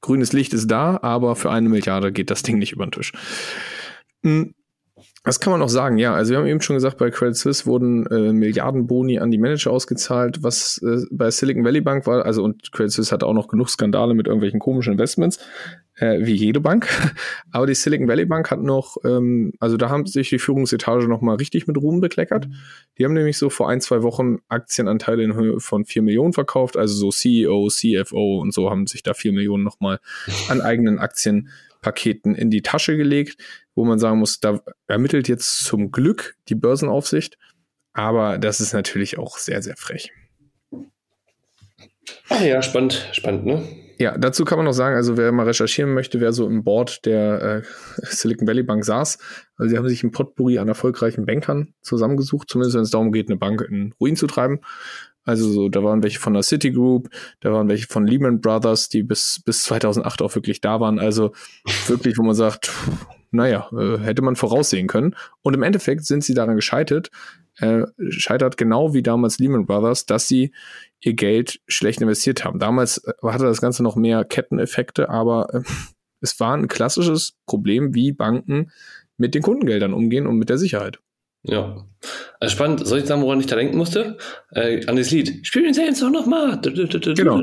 grünes 0.00 0.32
Licht 0.32 0.52
ist 0.54 0.66
da, 0.68 0.98
aber 1.02 1.36
für 1.36 1.50
eine 1.50 1.68
Milliarde 1.68 2.12
geht 2.12 2.30
das 2.30 2.42
Ding 2.42 2.58
nicht 2.58 2.72
über 2.72 2.84
den 2.86 2.90
Tisch. 2.92 3.12
Hm, 4.24 4.54
Was 5.24 5.40
kann 5.40 5.50
man 5.50 5.60
noch 5.60 5.68
sagen? 5.68 5.98
Ja, 5.98 6.14
also 6.14 6.30
wir 6.30 6.38
haben 6.38 6.46
eben 6.46 6.60
schon 6.62 6.76
gesagt, 6.76 6.96
bei 6.96 7.10
Credit 7.10 7.36
Suisse 7.36 7.66
wurden 7.66 8.06
äh, 8.06 8.32
Milliardenboni 8.32 9.18
an 9.18 9.30
die 9.30 9.38
Manager 9.38 9.70
ausgezahlt, 9.70 10.42
was 10.42 10.80
äh, 10.82 11.04
bei 11.10 11.30
Silicon 11.30 11.64
Valley 11.64 11.82
Bank 11.82 12.06
war, 12.06 12.24
also 12.24 12.42
und 12.42 12.72
Credit 12.72 12.92
Suisse 12.92 13.12
hatte 13.12 13.26
auch 13.26 13.34
noch 13.34 13.48
genug 13.48 13.68
Skandale 13.68 14.14
mit 14.14 14.26
irgendwelchen 14.26 14.58
komischen 14.58 14.92
Investments, 14.92 15.38
äh, 15.96 16.24
wie 16.24 16.34
jede 16.34 16.60
Bank. 16.60 16.88
Aber 17.50 17.66
die 17.66 17.74
Silicon 17.74 18.08
Valley 18.08 18.24
Bank 18.24 18.50
hat 18.50 18.62
noch, 18.62 18.96
ähm, 19.04 19.52
also 19.60 19.76
da 19.76 19.90
haben 19.90 20.06
sich 20.06 20.30
die 20.30 20.38
Führungsetage 20.38 21.08
noch 21.08 21.20
mal 21.20 21.36
richtig 21.36 21.66
mit 21.66 21.76
Ruhm 21.76 22.00
bekleckert. 22.00 22.48
Die 22.96 23.04
haben 23.04 23.12
nämlich 23.12 23.36
so 23.36 23.50
vor 23.50 23.68
ein, 23.68 23.82
zwei 23.82 24.02
Wochen 24.02 24.38
Aktienanteile 24.48 25.22
in 25.24 25.34
Höhe 25.34 25.60
von 25.60 25.84
4 25.84 26.02
Millionen 26.02 26.32
verkauft, 26.32 26.76
also 26.78 26.94
so 26.94 27.10
CEO, 27.10 27.68
CFO 27.68 28.40
und 28.40 28.54
so 28.54 28.70
haben 28.70 28.86
sich 28.86 29.02
da 29.02 29.12
4 29.12 29.32
Millionen 29.32 29.64
noch 29.64 29.80
mal 29.80 30.00
an 30.48 30.62
eigenen 30.62 30.98
Aktienpaketen 31.86 32.34
in 32.34 32.50
die 32.50 32.62
Tasche 32.62 32.96
gelegt, 32.96 33.40
wo 33.74 33.84
man 33.84 33.98
sagen 33.98 34.18
muss, 34.18 34.40
da 34.40 34.60
ermittelt 34.86 35.28
jetzt 35.28 35.64
zum 35.64 35.90
Glück 35.90 36.36
die 36.48 36.54
Börsenaufsicht, 36.54 37.38
aber 37.92 38.38
das 38.38 38.60
ist 38.60 38.72
natürlich 38.72 39.18
auch 39.18 39.38
sehr, 39.38 39.62
sehr 39.62 39.76
frech. 39.76 40.12
Ah 42.28 42.42
ja, 42.42 42.62
spannend, 42.62 43.08
spannend, 43.12 43.46
ne? 43.46 43.62
Ja, 43.98 44.18
dazu 44.18 44.44
kann 44.44 44.58
man 44.58 44.66
noch 44.66 44.74
sagen, 44.74 44.94
also 44.94 45.16
wer 45.16 45.32
mal 45.32 45.46
recherchieren 45.46 45.94
möchte, 45.94 46.20
wer 46.20 46.32
so 46.32 46.46
im 46.46 46.64
Board 46.64 47.06
der 47.06 47.42
äh, 47.42 47.62
Silicon 48.02 48.46
Valley 48.46 48.62
Bank 48.62 48.84
saß, 48.84 49.18
also 49.56 49.70
sie 49.70 49.78
haben 49.78 49.88
sich 49.88 50.02
ein 50.02 50.10
Potpourri 50.10 50.58
an 50.58 50.68
erfolgreichen 50.68 51.24
Bankern 51.24 51.72
zusammengesucht, 51.80 52.50
zumindest 52.50 52.76
wenn 52.76 52.82
es 52.82 52.90
darum 52.90 53.10
geht, 53.10 53.28
eine 53.28 53.38
Bank 53.38 53.62
in 53.62 53.94
Ruin 53.98 54.16
zu 54.16 54.26
treiben. 54.26 54.60
Also 55.26 55.50
so, 55.50 55.68
da 55.68 55.82
waren 55.82 56.02
welche 56.02 56.20
von 56.20 56.32
der 56.32 56.42
Citigroup, 56.42 57.10
da 57.40 57.52
waren 57.52 57.68
welche 57.68 57.86
von 57.88 58.06
Lehman 58.06 58.40
Brothers, 58.40 58.88
die 58.88 59.02
bis, 59.02 59.42
bis 59.44 59.64
2008 59.64 60.22
auch 60.22 60.34
wirklich 60.34 60.60
da 60.60 60.80
waren. 60.80 60.98
Also 60.98 61.32
wirklich, 61.88 62.16
wo 62.16 62.22
man 62.22 62.34
sagt, 62.34 62.70
naja, 63.32 63.68
äh, 63.72 63.98
hätte 63.98 64.22
man 64.22 64.36
voraussehen 64.36 64.86
können. 64.86 65.16
Und 65.42 65.54
im 65.54 65.62
Endeffekt 65.62 66.06
sind 66.06 66.24
sie 66.24 66.32
daran 66.32 66.54
gescheitert, 66.54 67.10
äh, 67.58 67.82
scheitert 68.08 68.56
genau 68.56 68.94
wie 68.94 69.02
damals 69.02 69.38
Lehman 69.38 69.66
Brothers, 69.66 70.06
dass 70.06 70.28
sie 70.28 70.52
ihr 71.00 71.14
Geld 71.14 71.60
schlecht 71.66 72.00
investiert 72.00 72.44
haben. 72.44 72.58
Damals 72.58 72.98
äh, 72.98 73.12
hatte 73.24 73.44
das 73.44 73.60
Ganze 73.60 73.82
noch 73.82 73.96
mehr 73.96 74.24
Ketteneffekte, 74.24 75.08
aber 75.08 75.52
äh, 75.52 75.62
es 76.20 76.38
war 76.40 76.56
ein 76.56 76.68
klassisches 76.68 77.34
Problem, 77.46 77.94
wie 77.94 78.12
Banken 78.12 78.70
mit 79.16 79.34
den 79.34 79.42
Kundengeldern 79.42 79.92
umgehen 79.92 80.26
und 80.26 80.38
mit 80.38 80.50
der 80.50 80.58
Sicherheit. 80.58 80.98
Ja. 81.48 81.86
Also 82.40 82.54
spannend. 82.54 82.86
Soll 82.86 82.98
ich 82.98 83.06
sagen, 83.06 83.22
woran 83.22 83.40
ich 83.40 83.46
da 83.46 83.56
denken 83.56 83.76
musste? 83.76 84.18
Äh, 84.52 84.84
an 84.86 84.96
das 84.96 85.10
Lied. 85.10 85.46
Spiel 85.46 85.62
den 85.62 85.74
Saints 85.74 86.00
doch 86.00 86.10
nochmal. 86.10 86.60
Genau. 86.60 87.42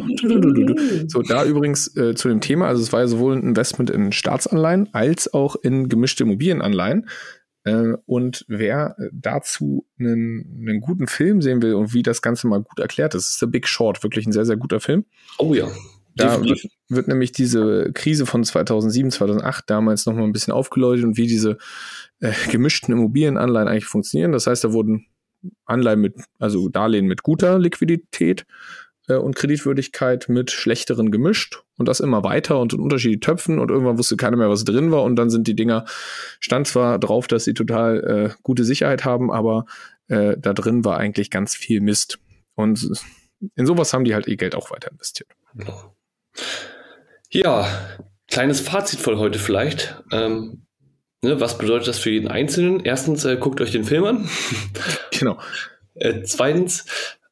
So, 1.08 1.22
da 1.22 1.46
übrigens 1.46 1.96
äh, 1.98 2.16
zu 2.16 2.28
dem 2.28 2.42
Thema, 2.42 2.68
also 2.68 2.82
es 2.82 2.94
war 2.94 3.02
ja 3.02 3.08
sowohl 3.08 3.36
ein 3.36 3.44
Investment 3.44 3.89
in 3.89 4.12
Staatsanleihen 4.12 4.89
als 4.94 5.34
auch 5.34 5.56
in 5.56 5.89
gemischte 5.89 6.24
Immobilienanleihen. 6.24 7.10
Äh, 7.66 7.94
und 8.06 8.46
wer 8.48 8.96
dazu 9.12 9.88
einen, 10.00 10.66
einen 10.68 10.82
guten 10.82 11.08
Film 11.08 11.42
sehen 11.42 11.62
will 11.62 11.76
und 11.76 11.94
wie 11.94 12.04
das 12.04 12.22
Ganze 12.22 12.48
mal 12.48 12.62
gut 12.62 12.80
erklärt 12.80 13.16
ist, 13.16 13.30
ist 13.30 13.39
The 13.39 13.48
Big 13.48 13.68
Short, 13.68 14.04
wirklich 14.04 14.26
ein 14.26 14.34
sehr, 14.34 14.46
sehr 14.46 14.58
guter 14.58 14.80
Film. 14.80 15.06
Oh 15.38 15.54
ja. 15.54 15.68
Da 16.15 16.43
wird, 16.43 16.67
wird, 16.89 17.08
nämlich 17.08 17.32
diese 17.32 17.91
Krise 17.93 18.26
von 18.26 18.43
2007, 18.43 19.12
2008 19.12 19.69
damals 19.69 20.06
nochmal 20.06 20.26
ein 20.26 20.34
bisschen 20.34 20.54
aufgeläutet 20.54 21.06
und 21.06 21.17
wie 21.17 21.28
diese 21.28 21.58
äh, 22.19 22.32
gemischten 22.52 22.93
Immobilienanleihen 22.93 23.67
eigentlich 23.67 23.86
funktionieren. 23.86 24.32
Das 24.32 24.47
heißt, 24.47 24.63
da 24.63 24.73
wurden 24.73 25.08
Anleihen 25.65 25.99
mit, 25.99 26.15
also 26.39 26.69
Darlehen 26.69 27.08
mit 27.08 27.23
guter 27.23 27.60
Liquidität 27.60 28.45
äh, 29.08 29.15
und 29.15 29.36
Kreditwürdigkeit 29.36 30.30
mit 30.30 30.52
schlechteren 30.52 31.12
gemischt 31.12 31.63
und 31.78 31.88
das 31.88 31.99
immer 31.99 32.23
weiter 32.23 32.60
und 32.60 32.73
in 32.73 32.80
unterschiedlichen 32.80 33.21
Töpfen 33.21 33.60
und 33.60 33.71
irgendwann 33.71 33.97
wusste 33.97 34.17
keiner 34.17 34.38
mehr, 34.38 34.49
was 34.49 34.63
drin 34.63 34.91
war 34.91 35.04
und 35.04 35.15
dann 35.15 35.30
sind 35.30 35.47
die 35.47 35.56
Dinger, 35.56 35.86
stand 36.39 36.67
zwar 36.67 36.99
drauf, 36.99 37.28
dass 37.28 37.43
sie 37.43 37.54
total 37.54 38.04
äh, 38.04 38.36
gute 38.43 38.63
Sicherheit 38.63 39.06
haben, 39.06 39.32
aber 39.32 39.65
äh, 40.08 40.36
da 40.38 40.54
drin 40.54 40.86
war 40.86 40.97
eigentlich 40.97 41.30
ganz 41.30 41.56
viel 41.56 41.82
Mist. 41.82 42.19
Und 42.56 42.89
in 43.56 43.65
sowas 43.65 43.93
haben 43.93 44.06
die 44.06 44.13
halt 44.13 44.28
ihr 44.28 44.38
Geld 44.38 44.56
auch 44.56 44.71
weiter 44.71 44.91
investiert. 44.91 45.30
Ja, 47.30 47.67
kleines 48.28 48.62
Fazit 48.62 49.00
von 49.00 49.17
heute 49.17 49.39
vielleicht. 49.39 50.02
Ähm, 50.12 50.65
ne, 51.22 51.39
was 51.39 51.58
bedeutet 51.58 51.88
das 51.88 52.00
für 52.00 52.12
jeden 52.12 52.28
Einzelnen? 52.28 52.82
Erstens, 52.82 53.26
äh, 53.26 53.38
guckt 53.38 53.62
euch 53.62 53.72
den 53.72 53.84
Film 53.86 54.04
an. 54.04 54.30
Genau. 55.12 55.39
äh, 55.93 56.24
zweitens, 56.24 56.86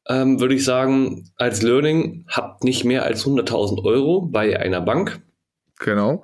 ähm, 0.08 0.40
würde 0.40 0.54
ich 0.54 0.64
sagen, 0.64 1.30
als 1.36 1.62
Learning 1.62 2.24
habt 2.28 2.64
nicht 2.64 2.84
mehr 2.84 3.04
als 3.04 3.24
100.000 3.24 3.84
Euro 3.84 4.22
bei 4.22 4.58
einer 4.58 4.80
Bank. 4.80 5.20
Genau. 5.78 6.22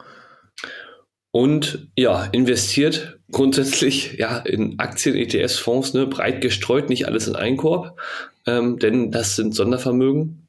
Und 1.31 1.89
ja, 1.97 2.25
investiert 2.25 3.19
grundsätzlich 3.31 4.15
ja 4.19 4.39
in 4.39 4.79
Aktien, 4.79 5.15
ETS, 5.15 5.59
Fonds, 5.59 5.95
ne, 5.95 6.07
breit 6.07 6.41
gestreut, 6.41 6.89
nicht 6.89 7.07
alles 7.07 7.29
in 7.29 7.37
einen 7.37 7.57
Korb, 7.57 7.99
ähm, 8.47 8.79
denn 8.79 9.11
das 9.11 9.37
sind 9.37 9.55
Sondervermögen. 9.55 10.48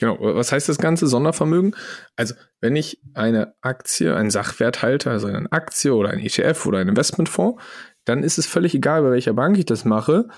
Genau, 0.00 0.16
was 0.18 0.50
heißt 0.50 0.66
das 0.66 0.78
ganze 0.78 1.06
Sondervermögen? 1.06 1.76
Also, 2.16 2.34
wenn 2.62 2.74
ich 2.74 3.02
eine 3.12 3.54
Aktie, 3.60 4.16
einen 4.16 4.30
Sachwert 4.30 4.80
halte, 4.80 5.10
also 5.10 5.26
eine 5.26 5.52
Aktie 5.52 5.94
oder 5.94 6.08
ein 6.08 6.20
ETF 6.20 6.64
oder 6.64 6.78
ein 6.78 6.88
Investmentfonds, 6.88 7.62
dann 8.06 8.22
ist 8.22 8.38
es 8.38 8.46
völlig 8.46 8.74
egal, 8.74 9.02
bei 9.02 9.10
welcher 9.10 9.34
Bank 9.34 9.58
ich 9.58 9.66
das 9.66 9.84
mache 9.84 10.28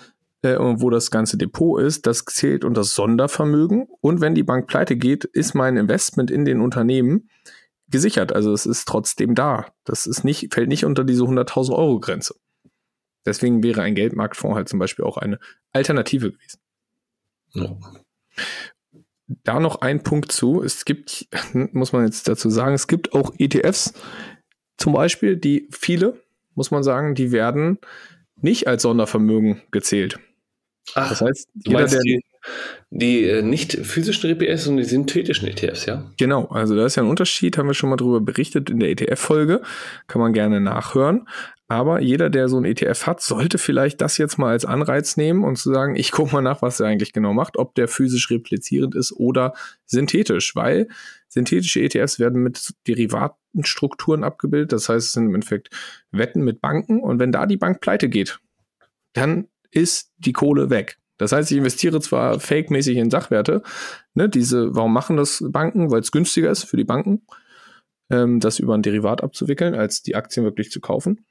äh, 0.43 0.57
und 0.57 0.83
wo 0.83 0.91
das 0.91 1.13
ganze 1.13 1.37
Depot 1.37 1.81
ist. 1.81 2.09
Das 2.09 2.25
zählt 2.25 2.65
unter 2.65 2.83
Sondervermögen. 2.83 3.87
Und 4.01 4.21
wenn 4.21 4.35
die 4.35 4.43
Bank 4.43 4.67
pleite 4.67 4.97
geht, 4.97 5.25
ist 5.27 5.55
mein 5.55 5.77
Investment 5.77 6.33
in 6.33 6.45
den 6.45 6.61
Unternehmen 6.61 7.31
gesichert. 7.87 8.33
Also 8.33 8.53
es 8.53 8.67
ist 8.67 8.89
trotzdem 8.89 9.37
da. 9.37 9.67
Das 9.85 10.07
ist 10.07 10.25
nicht, 10.25 10.53
fällt 10.53 10.71
nicht 10.71 10.85
unter 10.85 11.05
diese 11.05 11.23
100.000 11.23 11.71
Euro 11.71 12.01
Grenze. 12.01 12.35
Deswegen 13.25 13.63
wäre 13.63 13.83
ein 13.83 13.95
Geldmarktfonds 13.95 14.57
halt 14.57 14.69
zum 14.69 14.81
Beispiel 14.81 15.05
auch 15.05 15.19
eine 15.19 15.39
Alternative 15.73 16.33
gewesen. 16.33 16.59
Ja 17.53 17.77
da 19.45 19.61
noch 19.61 19.81
ein 19.81 20.03
Punkt 20.03 20.33
zu. 20.33 20.63
Es 20.63 20.85
gibt, 20.85 21.29
muss 21.73 21.93
man 21.93 22.05
jetzt 22.05 22.29
dazu 22.29 22.51
sagen, 22.51 22.75
es 22.75 22.87
gibt 22.87 23.13
auch 23.13 23.33
ETFs, 23.39 23.95
zum 24.77 24.93
Beispiel, 24.93 25.37
die 25.37 25.69
viele, 25.71 26.21
muss 26.55 26.71
man 26.71 26.83
sagen, 26.83 27.15
die 27.15 27.31
werden 27.33 27.79
nicht 28.37 28.67
als 28.67 28.83
Sondervermögen 28.83 29.63
gezählt. 29.71 30.19
Ach, 30.95 31.09
das 31.11 31.21
heißt, 31.21 31.49
jeder, 31.55 31.87
der 31.87 32.01
die, 32.01 32.21
die 32.91 33.25
äh, 33.25 33.43
nicht 33.43 33.73
physischen 33.73 34.31
ETFs 34.31 34.67
und 34.67 34.79
die 34.79 34.85
synthetischen 34.85 35.49
ETFs, 35.49 35.87
ja? 35.87 36.11
Genau, 36.19 36.47
also 36.47 36.75
da 36.75 36.85
ist 36.85 36.97
ja 36.97 37.05
ein 37.05 37.09
Unterschied, 37.09 37.57
haben 37.57 37.69
wir 37.69 37.75
schon 37.75 37.91
mal 37.91 37.97
drüber 37.97 38.21
berichtet 38.21 38.69
in 38.69 38.81
der 38.81 38.91
ETF-Folge, 38.91 39.63
kann 40.09 40.21
man 40.21 40.33
gerne 40.33 40.61
nachhören. 40.61 41.29
Aber 41.73 42.03
jeder, 42.03 42.29
der 42.29 42.51
so 42.51 42.59
ein 42.59 42.67
ETF 42.67 43.07
hat, 43.07 43.23
sollte 43.23 43.57
vielleicht 43.57 44.03
das 44.03 44.19
jetzt 44.19 44.37
mal 44.37 44.51
als 44.51 44.67
Anreiz 44.67 45.17
nehmen 45.17 45.43
und 45.43 45.57
zu 45.57 45.73
sagen, 45.73 45.97
ich 45.97 46.13
gucke 46.13 46.31
mal 46.31 46.43
nach, 46.43 46.61
was 46.61 46.81
er 46.81 46.87
eigentlich 46.87 47.15
genau 47.15 47.33
macht, 47.33 47.57
ob 47.57 47.75
der 47.75 47.89
physisch 47.89 48.31
replizierend 48.31 48.95
ist 48.95 49.11
oder 49.13 49.55
synthetisch, 49.87 50.55
weil 50.55 50.89
synthetische 51.29 51.81
ETFs 51.81 52.19
werden 52.19 52.43
mit 52.43 52.75
Derivatenstrukturen 52.87 54.23
abgebildet. 54.23 54.73
Das 54.73 54.91
heißt, 54.91 55.07
es 55.07 55.13
sind 55.13 55.29
im 55.29 55.35
Endeffekt 55.35 55.71
Wetten 56.11 56.43
mit 56.43 56.61
Banken 56.61 57.01
und 57.01 57.19
wenn 57.19 57.33
da 57.33 57.47
die 57.47 57.57
Bank 57.57 57.81
pleite 57.81 58.11
geht, 58.11 58.39
dann 59.15 59.49
ist 59.71 60.13
die 60.19 60.35
Kohle 60.35 60.69
weg. 60.69 60.99
Das 61.17 61.33
heißt, 61.33 61.53
ich 61.53 61.57
investiere 61.57 62.03
zwar 62.03 62.39
fake-mäßig 62.39 62.99
in 62.99 63.09
Sachwerte, 63.09 63.63
ne, 64.13 64.29
diese, 64.29 64.75
warum 64.75 64.93
machen 64.93 65.17
das 65.17 65.43
Banken? 65.49 65.91
Weil 65.91 66.01
es 66.01 66.13
günstiger 66.13 66.51
ist 66.51 66.65
für 66.65 66.77
die 66.77 66.85
Banken, 66.85 67.23
ähm, 68.11 68.41
das 68.41 68.59
über 68.59 68.75
ein 68.75 68.83
Derivat 68.83 69.23
abzuwickeln, 69.23 69.75
als 69.75 70.03
die 70.03 70.17
Aktien 70.17 70.45
wirklich 70.45 70.71
zu 70.71 70.81
kaufen. 70.81 71.25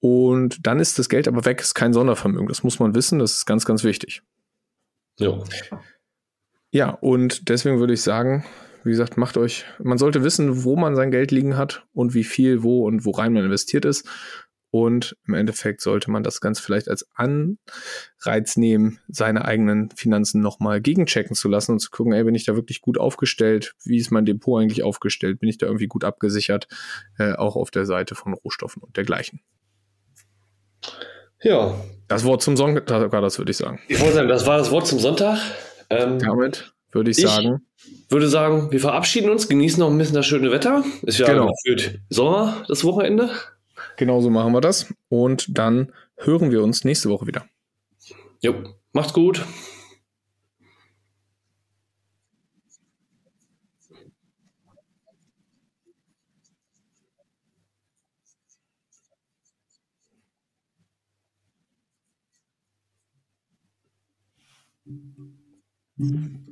Und 0.00 0.66
dann 0.66 0.78
ist 0.78 0.98
das 0.98 1.08
Geld 1.08 1.26
aber 1.26 1.44
weg, 1.44 1.60
ist 1.60 1.74
kein 1.74 1.92
Sondervermögen. 1.92 2.48
Das 2.48 2.62
muss 2.62 2.78
man 2.78 2.94
wissen, 2.94 3.18
das 3.18 3.32
ist 3.32 3.46
ganz, 3.46 3.64
ganz 3.64 3.84
wichtig. 3.84 4.22
Ja. 5.18 5.38
Ja, 6.70 6.90
und 6.90 7.48
deswegen 7.48 7.80
würde 7.80 7.94
ich 7.94 8.02
sagen, 8.02 8.44
wie 8.84 8.90
gesagt, 8.90 9.16
macht 9.16 9.36
euch, 9.36 9.64
man 9.82 9.98
sollte 9.98 10.22
wissen, 10.22 10.64
wo 10.64 10.76
man 10.76 10.94
sein 10.94 11.10
Geld 11.10 11.30
liegen 11.30 11.56
hat 11.56 11.86
und 11.92 12.14
wie 12.14 12.24
viel, 12.24 12.62
wo 12.62 12.86
und 12.86 13.04
worein 13.04 13.32
man 13.32 13.44
investiert 13.44 13.84
ist. 13.84 14.06
Und 14.70 15.16
im 15.26 15.32
Endeffekt 15.32 15.80
sollte 15.80 16.10
man 16.10 16.22
das 16.22 16.42
Ganze 16.42 16.62
vielleicht 16.62 16.90
als 16.90 17.08
Anreiz 17.14 18.58
nehmen, 18.58 19.00
seine 19.08 19.46
eigenen 19.46 19.90
Finanzen 19.92 20.42
nochmal 20.42 20.82
gegenchecken 20.82 21.34
zu 21.34 21.48
lassen 21.48 21.72
und 21.72 21.78
zu 21.78 21.90
gucken, 21.90 22.12
ey, 22.12 22.22
bin 22.24 22.34
ich 22.34 22.44
da 22.44 22.54
wirklich 22.54 22.82
gut 22.82 22.98
aufgestellt? 22.98 23.74
Wie 23.82 23.96
ist 23.96 24.10
mein 24.10 24.26
Depot 24.26 24.60
eigentlich 24.60 24.82
aufgestellt? 24.82 25.40
Bin 25.40 25.48
ich 25.48 25.56
da 25.56 25.66
irgendwie 25.66 25.86
gut 25.86 26.04
abgesichert? 26.04 26.68
Äh, 27.18 27.32
auch 27.32 27.56
auf 27.56 27.70
der 27.70 27.86
Seite 27.86 28.14
von 28.14 28.34
Rohstoffen 28.34 28.82
und 28.82 28.96
dergleichen. 28.98 29.40
Ja. 31.42 31.74
Das 32.08 32.24
Wort 32.24 32.42
zum 32.42 32.56
Sonntag 32.56 33.12
war 33.12 33.20
das, 33.20 33.38
würde 33.38 33.50
ich 33.50 33.56
sagen. 33.56 33.80
Ich 33.88 34.00
wollte 34.00 34.14
sagen, 34.14 34.28
das 34.28 34.46
war 34.46 34.58
das 34.58 34.70
Wort 34.70 34.86
zum 34.86 34.98
Sonntag. 34.98 35.38
Ähm, 35.90 36.18
Damit 36.18 36.72
würde 36.92 37.10
ich, 37.10 37.18
ich 37.18 37.28
sagen. 37.28 37.60
würde 38.08 38.28
sagen, 38.28 38.72
wir 38.72 38.80
verabschieden 38.80 39.30
uns, 39.30 39.48
genießen 39.48 39.78
noch 39.78 39.90
ein 39.90 39.98
bisschen 39.98 40.14
das 40.14 40.26
schöne 40.26 40.50
Wetter. 40.50 40.84
Ist 41.02 41.18
ja 41.18 41.26
genau. 41.26 41.52
gefühlt 41.52 42.00
Sommer, 42.08 42.64
das 42.66 42.84
Wochenende. 42.84 43.30
Genauso 43.96 44.30
machen 44.30 44.52
wir 44.52 44.60
das. 44.60 44.86
Und 45.08 45.58
dann 45.58 45.92
hören 46.16 46.50
wir 46.50 46.62
uns 46.62 46.84
nächste 46.84 47.10
Woche 47.10 47.26
wieder. 47.26 47.44
Jo, 48.40 48.54
macht's 48.92 49.12
gut. 49.12 49.44
Mm-hmm. 66.00 66.47